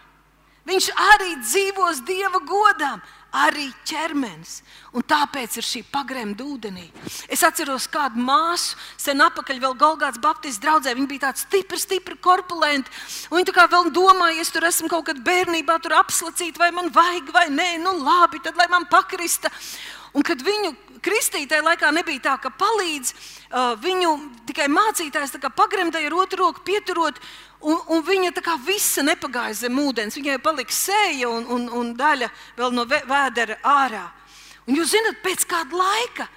[0.68, 3.00] Viņš arī dzīvos Dieva godam
[3.34, 4.62] arī ķermenis.
[4.96, 6.86] Un tāpēc ir šī pagrēmta ūdenī.
[7.28, 10.94] Es atceros kādu māsu, sen atpakaļ, vēl Golgāts Baptistu draugā.
[10.96, 12.92] Viņa bija tāda stipra, stipra, korpulenta.
[13.32, 17.32] Viņa tā kā vēl domāja, es tur esmu kaut kad bērnībā apslacīta, vai man vajag,
[17.34, 19.52] vai nē, nu labi, tad lai man pakrista.
[20.16, 24.14] Un kad viņu kristītajā laikā nebija tā, ka palīdz uh, viņu
[24.48, 27.20] tikai mācītājs pagremdēja ar otru roku pieturot,
[27.60, 30.18] un, un viņa tā kā visa nepagāja zem ūdens.
[30.18, 34.06] Viņai palika sēja un, un, un daļa vēl no vēdera ārā.
[34.68, 36.28] Un jūs zināt, pēc kāda laika,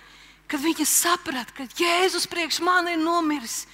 [0.48, 3.66] kad viņa saprata, ka Jēzus priekš mani ir nomiris,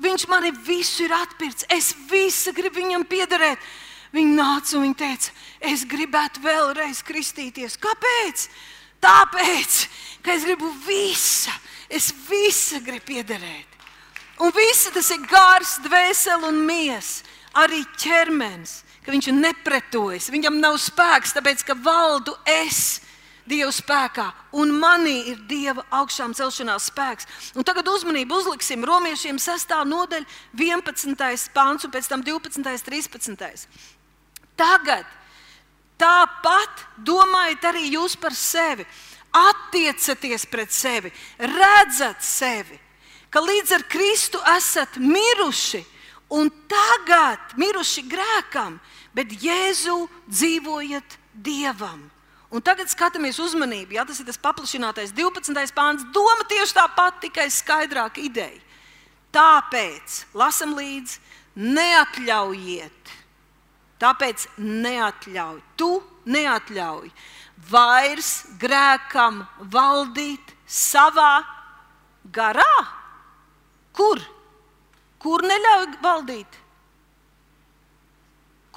[0.00, 3.60] viņš man visu ir atpircis, es visu gribu viņam piederēt.
[4.08, 5.32] Viņa nāca un viņa teica,
[5.68, 7.76] es gribētu vēlreiz kristīties.
[7.76, 8.46] Kāpēc?
[9.02, 9.80] Tāpēc,
[10.22, 11.52] ka es gribu visu,
[11.88, 13.76] es visu gribu piederēt.
[14.42, 17.24] Un viss tas ir gars, dvēsele un miesa,
[17.58, 23.00] arī ķermenis, ka viņš nepretojas, viņam nav spēks, tāpēc ka valdu es.
[23.48, 24.26] Dieva spēkā,
[24.60, 27.28] un manī ir Dieva augšām celšanās spēks.
[27.56, 29.72] Un tagad uzmanību uzliksim romiešiem 6.
[29.88, 31.46] nodaļa, 11.
[31.56, 32.60] pāns un pēc tam 12.
[32.84, 33.64] 13.
[34.58, 35.08] Tagad
[35.98, 38.86] Tāpat domājiet arī jūs par sevi.
[39.28, 42.78] Attiecieties pret sevi, redzat sevi,
[43.28, 45.82] ka līdz ar Kristu esat miruši
[46.32, 48.78] un tagad miruši grēkam,
[49.12, 52.06] bet Jēzu dzīvojat Dievam.
[52.48, 55.52] Un tagad skatāmies uzmanību, ja tas ir tas paplašinātais 12.
[55.76, 56.06] pāns.
[56.14, 58.62] Doma tieši tā pati, tikai skaidrāka ideja.
[59.36, 61.20] Tāpēc lasam līdzi,
[61.60, 63.17] neatļaujiet
[63.98, 65.90] Tāpēc neatļauj, tu
[66.30, 67.10] neatļauj
[67.70, 71.42] vairs grēkam valdīt savā
[72.30, 72.76] garā.
[73.96, 74.22] Kur?
[75.18, 76.58] Kur neļauj valdīt?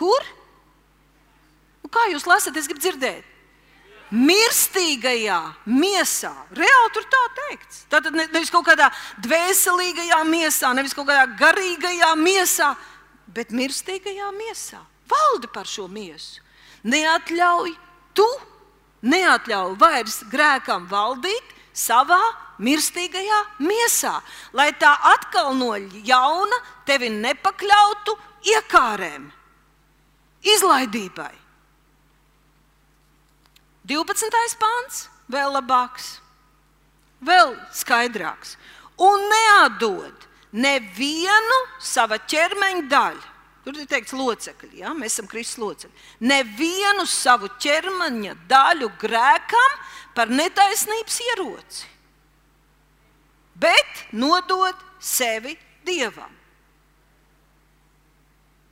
[0.02, 0.30] Kur?
[1.84, 3.28] Nu, kā jūs lasat, es gribu dzirdēt?
[4.12, 5.38] Mirstīgajā
[5.70, 6.34] miesā.
[6.58, 7.86] Reāli tur tā teikts.
[7.94, 8.90] Tātad nevis kaut kādā
[9.24, 12.74] dvēselīgajā miesā, nevis kaut kādā garīgajā miesā,
[13.32, 16.41] bet mirstīgajā miesā valdi par šo miesu.
[16.88, 17.74] Neatļauj
[18.17, 18.28] tu,
[19.06, 22.21] neatļauj vairs grēkam valdīt savā
[22.62, 24.15] mirstīgajā miesā,
[24.54, 25.74] lai tā atkal no
[26.06, 28.17] jauna tevi nepakļautu
[28.54, 29.30] iekārēm,
[30.56, 31.34] izlaidībai.
[33.91, 34.58] 12.
[34.62, 36.19] pāns vēl labāks,
[37.26, 38.56] vēl skaidrāks.
[39.02, 43.31] Un neatdod nevienu sava ķermeņa daļu
[43.62, 44.91] Tur ir teikts, locekļi, ja?
[44.97, 46.06] mēs esam Kristus locekļi.
[46.26, 49.76] Nevienu savu ķermeņa daļu grēkam
[50.17, 51.86] par netaisnības ieroci,
[53.62, 55.54] bet nodod sevi
[55.86, 56.34] Dievam.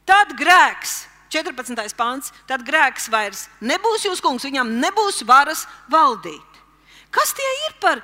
[0.09, 1.93] Tad grēks, 14.
[1.97, 6.61] pāns, tad grēks vairs nebūs jūsu kungs, viņam nebūs varas valdīt.
[7.13, 8.01] Kas tie ir par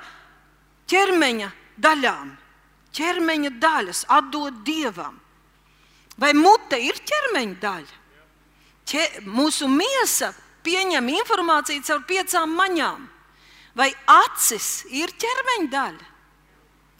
[0.90, 1.50] ķermeņa
[1.82, 2.34] daļām?
[2.94, 5.18] Ķermeņa daļas atdot Dievam.
[6.16, 8.02] Vai mute ir ķermeņa daļa?
[8.86, 10.30] Ķe, mūsu miesa
[10.64, 13.06] pieņem informāciju caur piecām maņām.
[13.76, 16.12] Vai acis ir ķermeņa daļa?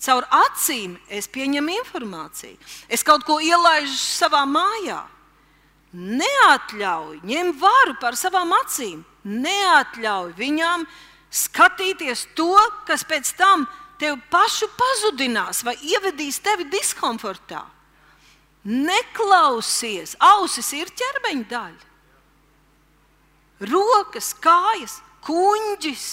[0.06, 2.58] Caur acīm es pieņemu informāciju.
[2.92, 5.00] Es kaut ko ielaidu savā mājā.
[5.96, 9.00] Neatļauj, ņem varu par savām acīm.
[9.24, 10.84] Neatļauj viņām
[11.32, 12.52] skatīties to,
[12.86, 13.64] kas pēc tam
[14.00, 17.64] tevi pašu pazudinās vai ievedīs tevi diskomfortā.
[18.66, 21.84] Neklausies, ausis ir ķermeņa daļa.
[23.70, 26.06] Rokas, kājas, kuņģis,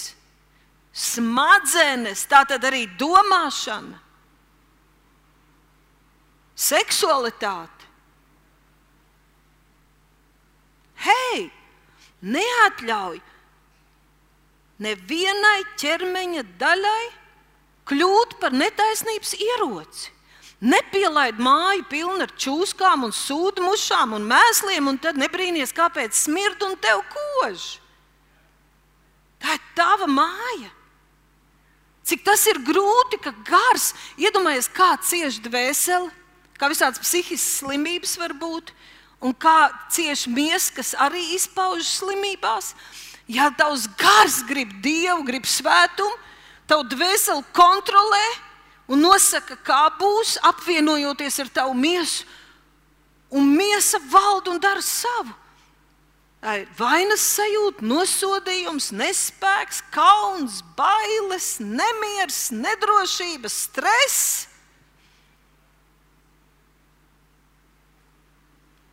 [0.94, 3.98] smadzenes, tā tad arī domāšana,
[6.54, 7.90] seksualitāte.
[11.04, 11.50] Hei,
[12.22, 13.20] neatļauj
[14.82, 17.04] nevienai ķermeņa daļai
[17.88, 20.13] kļūt par netaisnības ieroci.
[20.62, 26.62] Nepielaid māju pilnu ar čūskām, un sūdu mušām un mēsliem, un tad nebrīnīties, kāpēc smird
[26.64, 27.66] un tev kož.
[29.42, 30.70] Tā ir tava māja.
[32.04, 36.10] Cik tas ir grūti, ka gars, iedomājies, kā cieši dvēseli,
[36.60, 38.72] kā visādas psihiskas slimības var būt,
[39.24, 42.74] un kā cieši miesa, kas arī izpaužas slimībās.
[43.28, 46.12] Ja tavs gars grib dievu, grib svētumu,
[46.68, 48.24] tavu dvēseli kontrolē,
[48.88, 52.26] un nosaka, kā būs apvienojoties ar tavu miesu,
[53.34, 55.32] un miesa valda un dara savu.
[56.44, 64.44] Tā ir vainas sajūta, nosodījums, nespēks, kauns, bailes, nemieris, nedrošība, stress.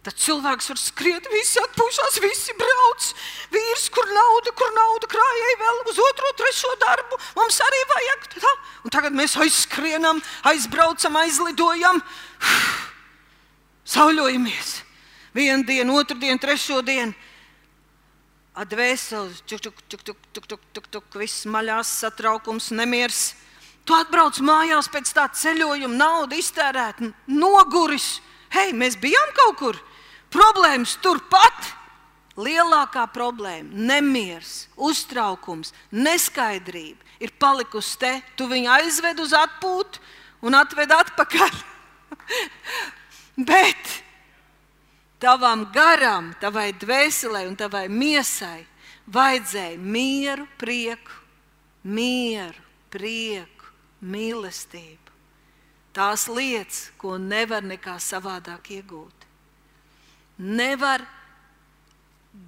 [0.02, 3.10] Tad cilvēks var skriet, visi atpūšas, visi brauc.
[3.54, 7.20] Vīrs, kur nauda, kur nauda krājēji vēl uz otro, trešo darbu.
[7.38, 8.54] Mums arī vajag tā.
[8.82, 12.02] Un tagad mēs aizskrienam, aizbraucam, aizlidojam,
[13.94, 14.80] sauļojamies.
[15.38, 17.14] Vienu dienu, otru dienu, trešo dienu.
[18.58, 23.36] Advēseles, tuk, tuk, tuk, tuk, tuk, tuk, tuk, tuk, viss maļās, satraukums, nemieris.
[23.86, 28.16] Tu atbrauc mājās pēc tā ceļojuma, nauda iztērēta, noguris.
[28.52, 29.82] Hei, mēs bijām kaut kur!
[30.32, 31.76] Problēmas turpat.
[32.40, 38.12] Lielākā problēma, nemieris, uztraukums, neskaidrība ir palikusi te.
[38.40, 40.00] Tu viņu aizved uz atpūtu
[40.48, 41.60] un atved atpakaļ.
[43.52, 43.92] Bet
[45.22, 48.64] tavam garam, tavai dvēselē un tavai miesai
[49.12, 51.20] vajadzēja mieru, prieku,
[51.84, 52.64] mieru,
[52.96, 55.18] prieku, mīlestību.
[55.92, 59.21] Tās lietas, ko nevar nekā savādāk iegūt
[60.42, 61.06] nevar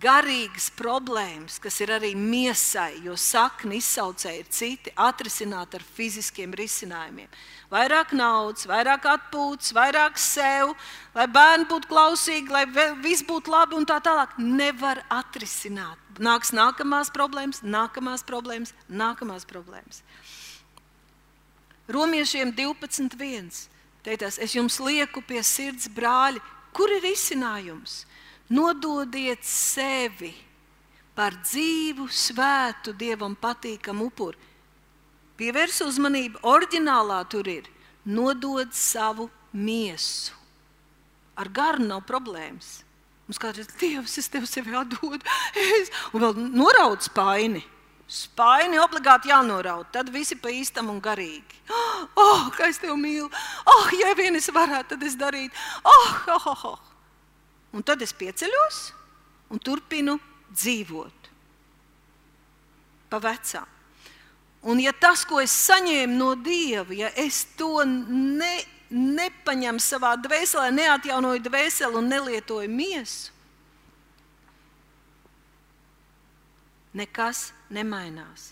[0.04, 7.28] garīgas problēmas, kas ir arī miesai, jo sakni izsaucēji ir citi, atrisināt ar fiziskiem risinājumiem.
[7.74, 10.72] Vairāk naudas, vairāk atpūtas, vairāk sev,
[11.16, 12.64] lai bērni būtu klausīgi, lai
[13.04, 14.38] viss būtu labi un tā tālāk.
[14.38, 16.00] Nevar atrisināt.
[16.22, 20.04] Nāks nākamās problēmas, nākamās problēmas, nākamās problēmas.
[21.92, 23.50] Romiešiem 12.1.
[24.04, 26.42] Teitās, es jums lieku pie sirds, brāļi,
[26.74, 28.04] Kur ir izcinājums?
[28.54, 30.34] Nododiet sevi
[31.16, 34.50] par dzīvu, svētu, dievam patīkamu upuri.
[35.38, 37.70] Pievērs uzmanību, oriģinālā tur ir
[38.06, 40.34] nodot savu miesu.
[41.38, 42.84] Ar garu nav problēmas.
[43.26, 45.22] Mums kādreiz ir Dievs, es tev sevi atdodu,
[45.58, 45.90] es...
[46.14, 47.64] un vēl noraud spaini.
[48.14, 51.62] Spaini obligāti jānoraud, tad visi pa īstam un garīgi.
[52.20, 53.30] Oh, kā es tevi mīlu!
[53.70, 55.56] Oh, ja vien es varētu, tad es darītu.
[55.88, 56.92] Oh, oh, oh, oh.
[57.74, 58.80] Un tad es pieceļos
[59.50, 60.18] un turpinu
[60.52, 61.30] dzīvot
[63.10, 63.70] pa vecām.
[64.64, 68.54] Un ja tas, ko es saņēmu no Dieva, ja es to ne,
[68.94, 73.34] nepaņemu savā dvēselē, neatjaunoju dvēseli un nelietoju miesu,
[76.94, 78.52] nekas nemainās.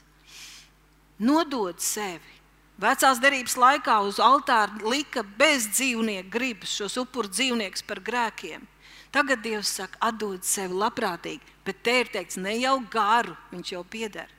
[1.21, 2.39] Nodod sevi.
[2.81, 8.65] Vecās derības laikā uz altāra lika bez dzīvnieku gribas šos upuru dzīvniekus par grēkiem.
[9.13, 13.83] Tagad Dievs saka, atdod sevi labprātīgi, bet te ir teikts, ne jau garu, viņš jau
[13.83, 14.31] pieder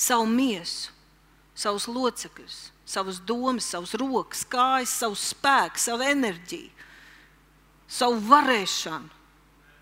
[0.00, 0.94] savu miesu,
[1.52, 6.70] savus locekļus, savus domas, savus rokas, kājas, savu spēku, savu enerģiju,
[7.90, 9.19] savu varēšanu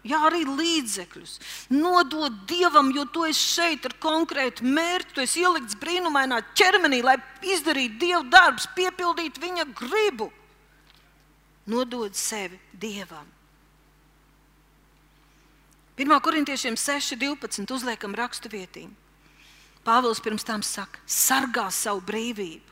[0.08, 1.34] Jā, arī līdzekļus.
[1.74, 5.14] Nodot Dievam, jo tu esi šeit ar konkrētu mērķi.
[5.14, 10.30] Tu esi ielikts brīnumainā ķermenī, lai izdarītu Dieva darbus, piepildītu viņa gribu.
[11.68, 13.26] Nodod sevi Dievam.
[15.98, 16.14] 1.
[16.22, 17.66] korintiešiem 6.12.
[17.74, 18.94] uzliekam rakstu vietiņu.
[19.84, 22.67] Pāvils pirms tam saka, sargā savu brīvību.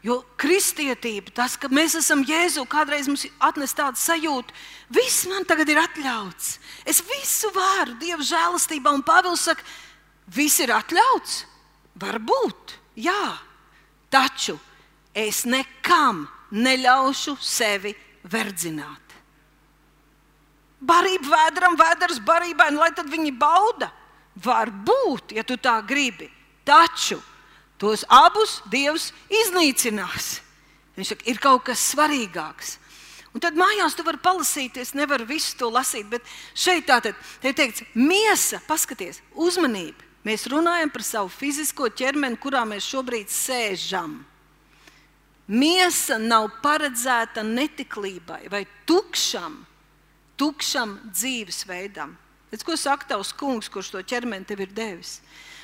[0.00, 4.54] Jo kristietība, tas, ka mēs esam Jēzu, kādreiz mums atnes tādu sajūtu,
[4.96, 6.54] viss man tagad ir atļauts.
[6.88, 9.66] Es visu varu Dieva žēlastībā, un Pāvils saka,
[10.32, 11.42] viss ir atļauts.
[12.00, 13.36] Varbūt, jā,
[14.08, 14.56] taču
[15.12, 17.92] es nekam neļaušu sevi
[18.24, 19.04] verdzināt.
[20.80, 23.90] Barība vēdram, vēders barībai, lai tad viņi bauda.
[24.40, 26.30] Varbūt, ja tu tā gribi,
[26.64, 27.18] taču
[27.80, 30.38] Tos abus Dievs iznīcinās.
[30.98, 32.76] Viņš saka, ir kaut kas svarīgāks.
[33.30, 37.52] Un tad mājās tu vari palasīt, es nevaru visu to lasīt, bet šeit tātad te
[37.54, 40.08] teikts, miesa, paskaties, uzmanība.
[40.26, 44.18] Mēs runājam par savu fizisko ķermeni, kurā mēs šobrīd sēžam.
[45.50, 49.56] Miesa nav paredzēta netiklībai vai tukšam,
[50.38, 52.12] tukšam dzīvesveidam.
[52.50, 55.20] Redz, ko saka tavs kungs, kurš to ķermeni tev ir devis?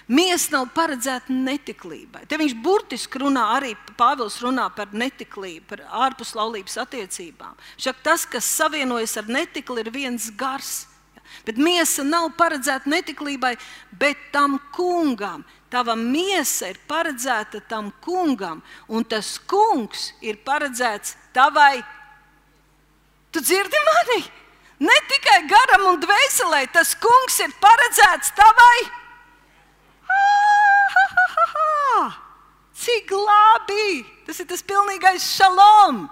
[0.06, 2.28] Miesa nav paredzēta netiklībai.
[2.30, 7.56] Te viņš burtiski runā arī Pāvils runā par netiklību, par ārpuslaulības attiecībām.
[7.74, 10.84] Šak tas, kas savienojas ar netikli, ir viens gars.
[11.42, 13.56] Bet miesa nav paredzēta netiklībai,
[13.98, 15.42] bet tam kungam.
[15.74, 21.82] Tava miesa ir paredzēta tam kungam, un tas kungs ir paredzēts tavai.
[23.34, 24.20] Tu dzirdi mani?
[24.86, 29.02] Ne tikai garam un dvēselē, tas kungs ir paredzēts tavai
[32.86, 34.04] Cik labi!
[34.26, 36.06] Tas ir tas pilnīgais šalom!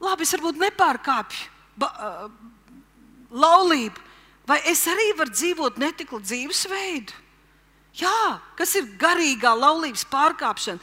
[0.00, 1.48] Labi, es varbūt nepārkāpju
[1.80, 1.90] ba,
[3.30, 4.06] laulību,
[4.48, 7.12] vai es arī varu dzīvot netiklu dzīvesveidu?
[8.00, 10.80] Jā, kas ir garīgā laulības pārkāpšana,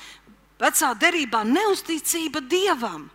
[0.61, 3.07] vecā derībā neusticība dievam.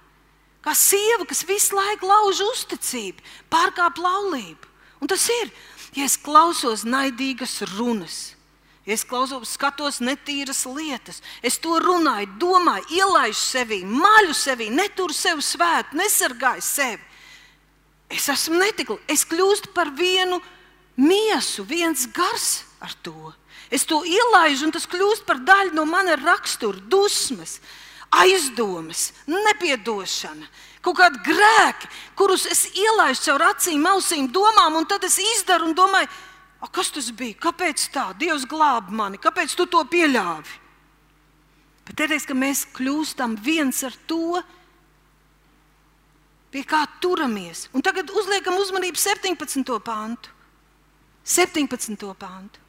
[0.62, 4.70] Kā sieva, kas visu laiku lauž uzticību, pārkāp laulību.
[5.02, 5.50] Un tas ir,
[5.96, 8.34] ja es klausos naidīgas runas,
[8.86, 15.14] ja es klausos, skatos netīras lietas, es to runāju, domāju, ielaidu sevi, maļu sevi, neturu
[15.16, 17.10] sevi svētu, nesargāju sevi.
[18.12, 20.40] Es esmu netikli, es kļūstu par vienu
[21.00, 23.32] miesu, viens gars ar to.
[23.72, 27.56] Es to ielaidu, un tas kļūst par daļu no mana rakstura, dusmas,
[28.12, 30.50] aizdomas, nepiedošana,
[30.82, 35.76] kaut kādi grēki, kurus es ielaidu caur acīm, ausīm, domām, un tad es izdaru un
[35.78, 36.10] domāju,
[36.74, 40.58] kas tas bija, kāpēc tā, Dievs glāb mani, kāpēc tu to pieļāvi.
[41.86, 44.42] Bet teiks, ka mēs kļūstam viens ar to,
[46.52, 47.66] pie kā turamies.
[47.74, 49.78] Un tagad uzliekam uzmanību 17.
[49.82, 50.30] pāntu.
[51.24, 51.96] 17.
[52.18, 52.60] pāntu.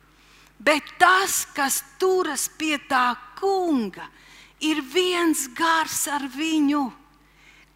[0.64, 4.06] Bet tas, kas turas pie tā kunga,
[4.64, 6.86] ir viens gars ar viņu.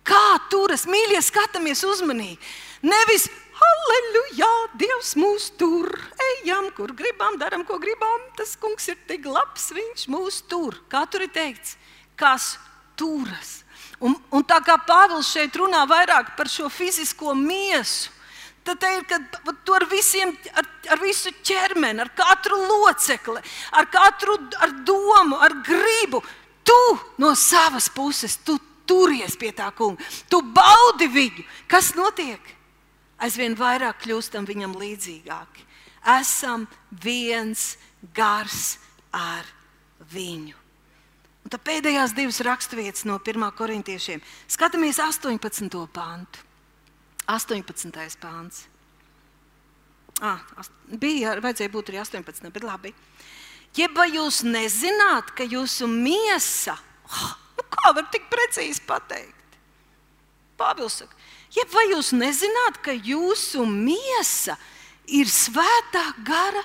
[0.08, 2.39] Kā turas, mīļie, skatāmies uzmanīgi.
[2.88, 3.28] Nevis,
[3.68, 4.49] aleluja,
[4.80, 5.89] Dievs mūs tur,
[6.32, 8.24] ejam, kur gribam, darām, ko gribam.
[8.38, 10.78] Tas kungs ir tik labs, viņš mūs tur.
[10.91, 11.76] Kā tur ir teikts,
[12.20, 12.55] kas
[12.99, 13.62] turas.
[13.99, 18.14] Un, un tā kā Pāvils šeit runā vairāk par šo fizisko miesu,
[18.68, 23.39] Tad ir, ka tu ar visiem, ar, ar visu ķermeni, ar katru locekli,
[23.72, 26.20] ar katru ar domu, ar gribu,
[26.68, 26.82] tu
[27.24, 30.03] no savas puses tu turies pie tā kunga.
[30.31, 31.45] Tu baudi viņu.
[31.69, 32.53] Kas notiek?
[33.17, 35.65] Aizvien vairāk kļūstam viņam līdzīgāki.
[36.17, 36.67] Esam
[37.03, 37.75] viens
[38.15, 38.77] gars
[39.11, 39.45] ar
[40.13, 40.55] viņu.
[41.47, 43.45] Un tad pēdējās divas raksturvietas no 1.
[43.55, 44.23] korintiešiem.
[44.51, 45.69] Skatāmies 18.
[45.95, 46.43] pantu.
[47.27, 48.19] 18.
[48.19, 48.65] pāns.
[50.23, 50.41] Ah,
[50.89, 52.93] bija, vajadzēja būt arī 18, bet labi.
[53.77, 59.34] Jeb vai jūs nezināt, ka jūsu miesa, oh, nu kā var tik precīzi pateikt?
[60.58, 61.14] Pāvils saka,
[61.53, 64.58] jeb vai jūs nezināt, ka jūsu miesa
[65.05, 66.64] ir svētā gara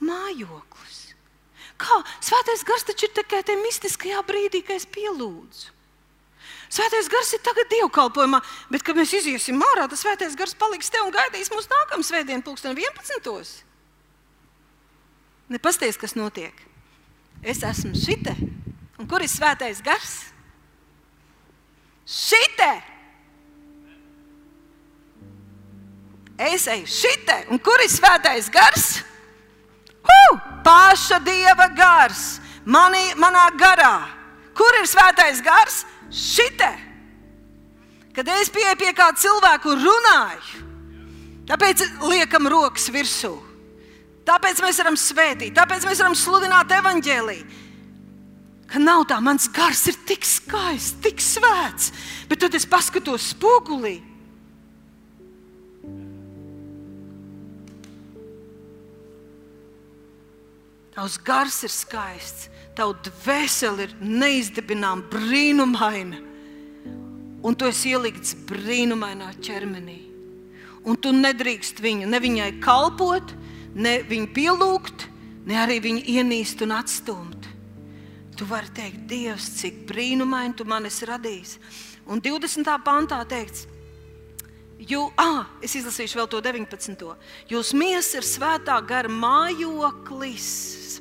[0.00, 1.00] mājoklis?
[1.78, 2.00] Kā?
[2.24, 5.74] Svētais gars taču ir tikai tajā mistiskajā brīdī, kad es pielūdzu.
[6.68, 11.00] Svētais gars ir tagad dievkalpojumā, bet, kad mēs iziesim ārā, tas svētais gars paliks te
[11.00, 13.64] un gaidīs mūsu nākamā svētdiena, pulksten 11.
[15.48, 16.52] Nepasties, kas notiek.
[17.40, 18.34] Es esmu šite.
[18.98, 20.14] Un kur ir svētais gars?
[22.08, 22.70] Šite!
[26.38, 29.00] Es eju šite, un kur ir svētais gars?
[30.06, 30.40] Huh!
[30.64, 33.96] Paša dieva gars, manī, manā garā.
[34.58, 35.82] Kur ir svētais gars?
[36.10, 36.72] šite,
[38.14, 40.64] kad es pieeju pie kāda cilvēka un runāju,
[41.48, 43.34] tāpēc liekam rokas virsū.
[44.28, 47.46] Tāpēc mēs varam svētīt, tāpēc mēs varam sludināt evaņģēlīju.
[48.68, 51.90] Ka nav tā, mans gars ir tik skaists, tik svēts,
[52.28, 53.96] bet tad es paskatos spogulī.
[60.92, 62.48] Tavs gars ir skaists,
[62.78, 66.20] Tava dvēsele ir neizdibināma, brīnumaina.
[67.42, 69.96] Un tu esi ielikts brīnumainā ķermenī.
[70.86, 73.34] Un tu nedrīkst viņu ne viņai kalpot,
[73.74, 75.08] ne viņu pielūgt,
[75.50, 77.37] ne arī viņu ienīst un atstumt.
[78.38, 81.56] Tu vari teikt, Dievs, cik brīnumaini tu man esi radījis.
[82.08, 82.70] Un 20.
[82.86, 83.66] pantā teikts,
[84.78, 87.00] Jū, ah, es izlasīšu vēl to 19.
[87.50, 90.46] Jūsu miesa ir svētā gara mājoklis.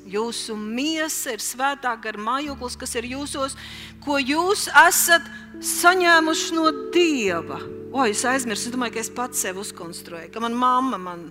[0.10, 3.54] Jūsu miesa ir svētā gara mājoklis, kas ir jūsos,
[4.02, 5.28] ko jūs esat
[5.62, 7.60] saņēmuši no Dieva.
[7.94, 11.28] O, es aizmirsu, es domāju, ka es pats sev uzkonstruēju, ka manā mamma man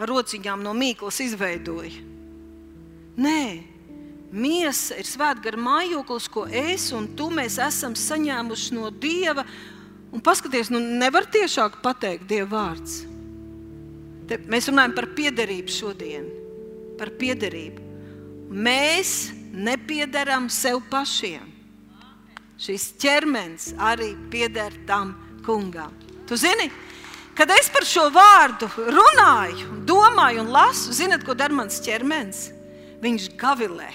[0.00, 1.92] ar rociņām no mīklas izveidoja.
[3.20, 3.42] Nē,
[4.32, 9.44] miesa ir svētā gara mājoklis, ko es un tu esam saņēmuši no Dieva
[10.12, 12.98] Un paskatieties, nu nevar tiešāk pateikt Dieva vārds.
[14.28, 16.26] Te mēs runājam par piederību šodien.
[17.00, 17.88] Par piederību.
[18.52, 21.48] Mēs nepiedaram sev pašiem.
[22.60, 25.16] Šis ķermenis arī pieder tam
[25.46, 25.96] kungam.
[26.28, 26.68] Tu zini,
[27.34, 32.50] kad es par šo vārdu runāju, domāju un lasu, zinot, ko dara mans ķermenis?
[33.02, 33.88] Viņš gavilē.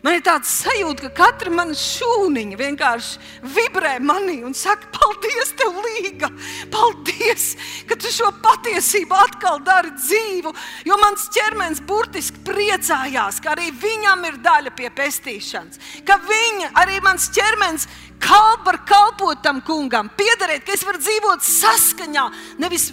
[0.00, 5.76] Man ir tāds sajūta, ka katra mana šūniņa vienkārši vibrē manī un saka, paldies, tev
[5.76, 6.30] līga!
[6.72, 7.50] Paldies,
[7.88, 10.54] ka tu šo patiesību atkal dari dzīvu.
[10.88, 15.82] Jo mans ķermenis burtiski priecājās, ka arī viņam ir daļa pie pestīšanas.
[16.08, 17.84] Ka viņa, arī mans ķermenis,
[18.20, 22.26] kalp var kalpot tam kungam, piederēt, ka es varu dzīvot saskaņā,
[22.62, 22.90] nevis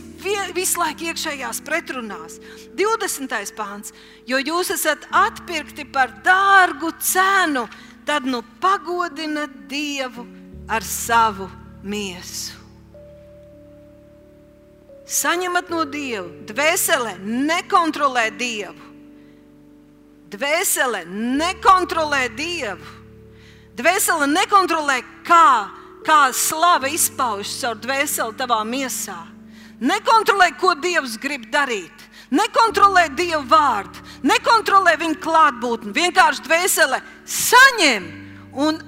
[0.56, 2.40] visu laiku iekšējās pretrunās.
[2.78, 3.36] 20.
[3.58, 3.94] pāns.
[4.28, 7.68] Jo jūs esat atpirkti par dārgu cenu,
[8.08, 10.26] tad nu pagodinat Dievu
[10.70, 11.50] ar savu
[11.84, 12.56] miesu.
[15.08, 18.88] Saņemat no Dieva, dvēsele nekontrolē Dievu.
[20.28, 22.97] Dvēsele nekontrolē Dievu.
[23.78, 25.70] Dvēsele nekontrolē, kā,
[26.06, 29.20] kā slava izpaužas caur dvēseli tavā miesā.
[29.78, 32.08] Nekontrolē, ko Dievs grib darīt.
[32.34, 35.94] Nekontrolē Dieva vārdu, nekontrolē viņa klātbūtni.
[35.96, 38.10] Vienkārši dvēsele saņem
[38.66, 38.82] un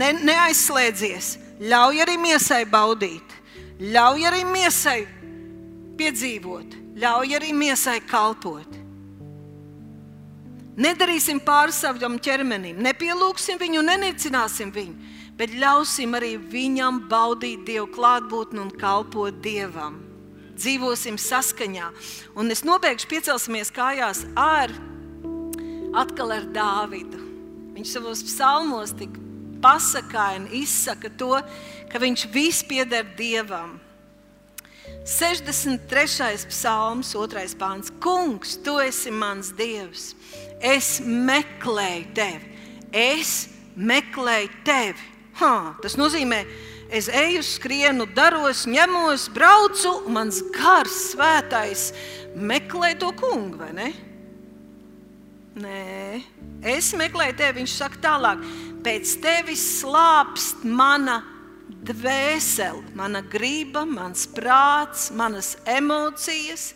[0.00, 1.36] ne, neaizslēdzies.
[1.68, 3.36] Ļauj arī miesai baudīt,
[3.82, 4.98] ļauj arī miesai
[5.98, 8.78] piedzīvot, ļauj arī miesai kalpot.
[10.78, 15.08] Nedarīsim pāri savam ķermenim, nepielūgsim viņu, nenicināsim viņu,
[15.38, 19.96] bet ļausim arī viņam baudīt Dievu klātbūtni un kalpot Dievam.
[20.58, 21.88] Dzīvosim saskaņā.
[22.38, 24.70] Un es nobeigšu, piecelsimies kājās ar
[25.98, 27.24] atkal ar Dāvidu.
[27.74, 29.18] Viņš savos psalmos tik
[29.62, 31.34] pasakaini izsaka to,
[31.90, 33.80] ka viņš viss pieder Dievam.
[35.08, 36.46] 63.
[36.48, 37.54] psalms, 2.
[37.58, 37.90] pāns.
[38.02, 40.12] Kungs, tu esi mans dievs.
[40.60, 42.56] Es meklēju tevi.
[42.92, 43.48] Es
[43.78, 45.06] meklēju tevi.
[45.38, 46.40] Ha, tas nozīmē,
[46.90, 51.92] es eju, skrienu, daros, ņemos, braucu, un mans gars, svētais,
[52.34, 53.88] meklē to kungu, vai ne?
[55.58, 56.22] Nē,
[56.74, 57.60] es meklēju tevi.
[57.60, 58.42] Viņš saka tālāk,
[58.86, 61.20] pēc tevis slāpst mana
[61.88, 66.72] dvēsele, mana griba, mans prāts, manas emocijas.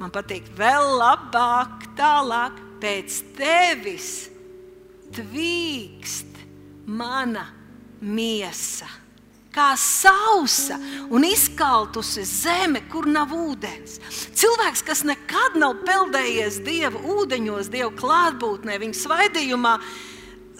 [0.00, 4.10] Man patīk vēl labāk, tālāk, pēc tevis
[5.14, 6.42] tvīkst
[6.90, 7.46] mana
[8.00, 8.88] miesa.
[9.50, 10.76] Kā sausa
[11.10, 13.96] un izkaltusi zeme, kur nav ūdens.
[14.38, 19.74] Cilvēks, kas nekad nav peldējies dieva ūdeņos, dieva klātbūtnē, viņa svaidījumā,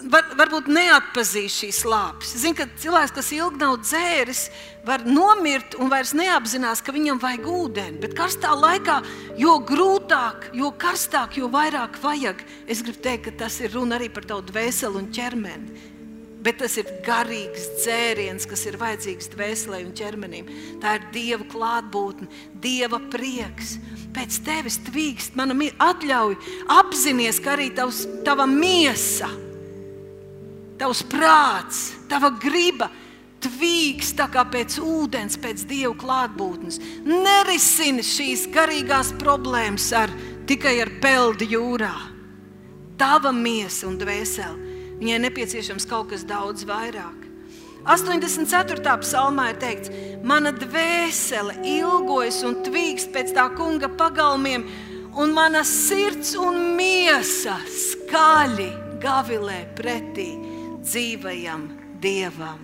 [0.09, 2.33] var, varbūt neatpazīs šīs lāpes.
[2.35, 4.43] Es zinu, ka cilvēks, kas ilgi nav dzēris,
[4.87, 8.01] var nomirt un vairs neapzinās, ka viņam vajag ūdeni.
[8.01, 9.01] Bet karstā laikā,
[9.39, 12.41] jo grūtāk, jo karstāk, jo vairāk vajag.
[12.67, 15.87] Es gribu teikt, ka tas ir runa arī par tavu dvēseli un ķermeni.
[16.41, 20.47] Bet tas ir garīgs dzēriens, kas ir vajadzīgs dvēselē un ķermenim.
[20.81, 22.25] Tā ir Dieva klātbūtne,
[22.63, 23.75] Dieva prieks.
[24.15, 25.53] Pēc tevis tvīkst, mana
[25.85, 26.35] atļauj,
[26.79, 29.50] apzināties, ka arī tavs, tava miesa ir
[30.81, 32.89] tavs prāts, tava griba
[33.41, 36.79] tvīks tā kā pēc ūdens, pēc dievu klātbūtnes.
[37.05, 40.13] Nerisini šīs garīgās problēmas ar,
[40.49, 41.93] tikai ar peldi jūrā.
[42.97, 44.69] Tava miesa un dvēsele.
[45.01, 47.17] Viņai nepieciešams kaut kas daudz vairāk.
[47.89, 48.93] 84.
[49.01, 49.89] psalmā ir teikts,
[50.21, 54.67] mana dvēsele ilgojas un tvīkst pēc tā kunga pagalmiem,
[55.17, 58.69] un mana sirds un miesa skaļi
[59.01, 60.50] gavilē pretī
[60.85, 61.69] dzīvajam
[62.01, 62.59] Dievam.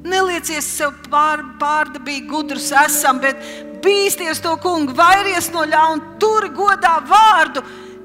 [0.00, 3.36] Neliecies sev pār, pārdabīgi gudrs esam, bet
[3.84, 7.62] bīsties to kungu, vairies no ļauna, tur godā vārdu.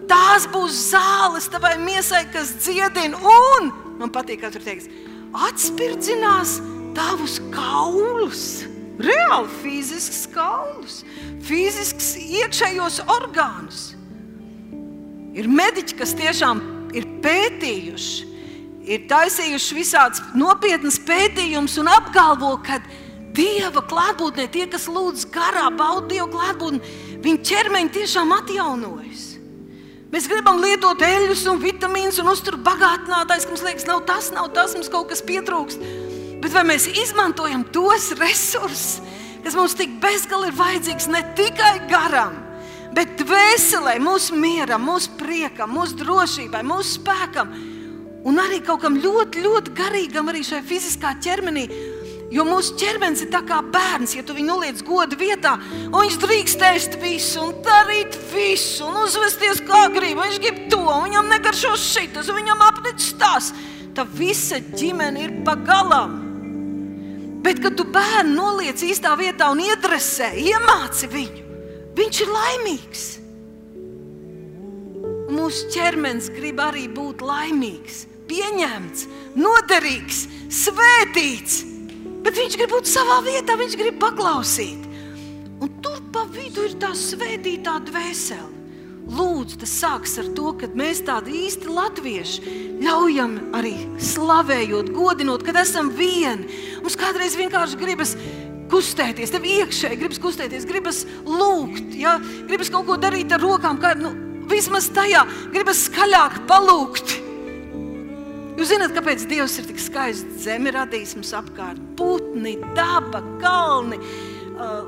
[0.10, 4.90] Tās būs zāles tavai miesai, kas dziedina, un man patīk, kā tur teiks,
[5.48, 6.60] atspirdzinās
[6.98, 8.66] tavus kaulus.
[8.96, 11.02] Reāli fizisks kaulus,
[11.44, 13.90] fizisks iekšējos orgānus.
[15.36, 16.62] Ir mediķi, kas tiešām
[16.96, 18.35] ir pētījuši,
[18.86, 22.82] ir taisījuši visādus nopietnus pētījumus un apgalvo, ka
[23.36, 26.80] Dieva klātbūtnē tie, kas lūdz garā, bauda Dieva klātbūtni,
[27.26, 29.26] viņu ķermeņi tiešām atjaunojas.
[30.14, 34.48] Mēs gribam lietot eļļus un vitamīnus un uzturu bagātinātājs, ka mums liekas, nav tas, nav
[34.56, 35.84] tas, mums kaut kas pietrūkst.
[36.40, 39.02] Bet vai mēs izmantojam tos resursus,
[39.44, 42.38] kas mums tik bezgalīgi ir vajadzīgs ne tikai garam,
[42.96, 47.52] bet dvēselē, mūsu mieram, mūsu priekam, mūsu drošībai, mūsu spēkam?
[48.26, 51.68] Un arī kaut kam ļoti, ļoti garīgam, arī šai fiziskā ķermenī.
[52.34, 55.54] Jo mūsu ķermenis ir kā bērns, ja tu viņu noliec godu vietā,
[55.86, 60.18] un viņš drīkst ēst visu, un darīt visu, un uzvesties kā grib.
[60.24, 63.52] Viņš grib to, un viņam negaršo šitas, un viņam apnicis tas.
[63.96, 66.18] Tā visa ģimene ir pagalam.
[67.46, 71.46] Bet, kad tu bērnu noliec īstā vietā un iedresē, iemāci viņu,
[71.96, 73.06] viņš ir laimīgs.
[75.30, 79.06] Mūsu ķermenis grib arī būt laimīgs pieņemts,
[79.38, 80.26] noderīgs,
[80.64, 81.62] svētīts.
[82.26, 84.86] Bet viņš grib būt savā vietā, viņš grib paklausīt.
[85.62, 88.52] Un tur pa vidu ir tā svētītā dvēsele.
[89.06, 95.60] lūdzu, tas sāks ar to, ka mēs tādi īsti latvieši ļaujam arī slavējot, godinot, kad
[95.62, 96.50] esam vieni.
[96.82, 98.16] Mums kādreiz vienkārši gribas
[98.72, 102.18] kustēties, tev iekšēji gribas kustēties, gribas lūgt, ja?
[102.50, 104.12] gribas kaut ko darīt ar rokām, kā nu,
[104.50, 107.20] vismaz tajā gribas skaļāk palūgt.
[108.56, 111.80] Jūs zināt, kāpēc Dievs ir tik skaists zemi radījis mums apkārt?
[112.00, 113.98] Putni, daba, kalni,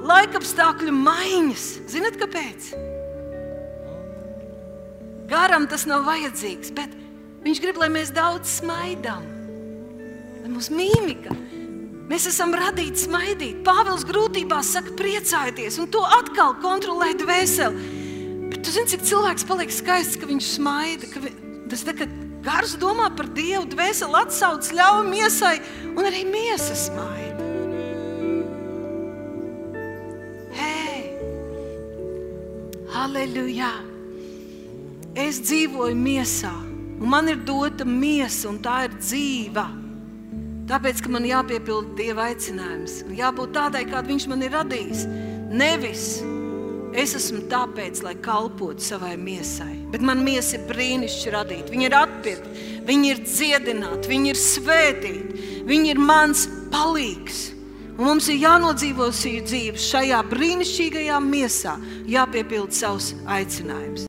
[0.07, 1.65] laikapstākļu maiņas.
[1.91, 2.69] Zināt, kāpēc?
[5.27, 6.93] Garam tas nav vajadzīgs, bet
[7.43, 9.25] viņš grib, lai mēs daudz smaidām.
[10.39, 11.35] Lai mums mīmika,
[12.07, 13.59] mēs esam radīti smaidīt.
[13.67, 17.91] Pāvils grūtībās saka, priecājieties, un to atkal kontrolē dvēseli.
[18.47, 21.11] Bet tu zini, cik cilvēks paliek skaists, ka viņš smaida.
[21.11, 21.33] Ka vi...
[21.67, 22.07] Tas tā, ka
[22.47, 25.57] Gars domā par Dievu, dvēseli atsauc, ļauj miesai,
[25.91, 27.47] un arī miesa smaida.
[30.55, 31.01] Hei!
[32.93, 33.73] Halleluja!
[35.17, 36.53] Es dzīvoju miesā,
[37.01, 39.67] un man ir dota miesa, un tā ir dzīva.
[40.71, 45.03] Tāpēc, ka man jāpiepilda Dieva aicinājums, jābūt tādai, kāda Viņš man ir radījis.
[45.51, 46.07] Nevis
[46.95, 49.73] Es esmu tāpēc, lai kalpotu savai miesai.
[49.91, 51.73] Bet man miesa ir brīnišķīgi radīta.
[51.73, 57.47] Viņa ir atpirkta, viņa ir dziedināta, viņa ir svētīta, viņa ir mans palīgs.
[57.97, 61.73] Un mums ir jānodzīvo šī dzīve šajā brīnišķīgajā miesā,
[62.05, 64.05] jāpiepilda savs aicinājums.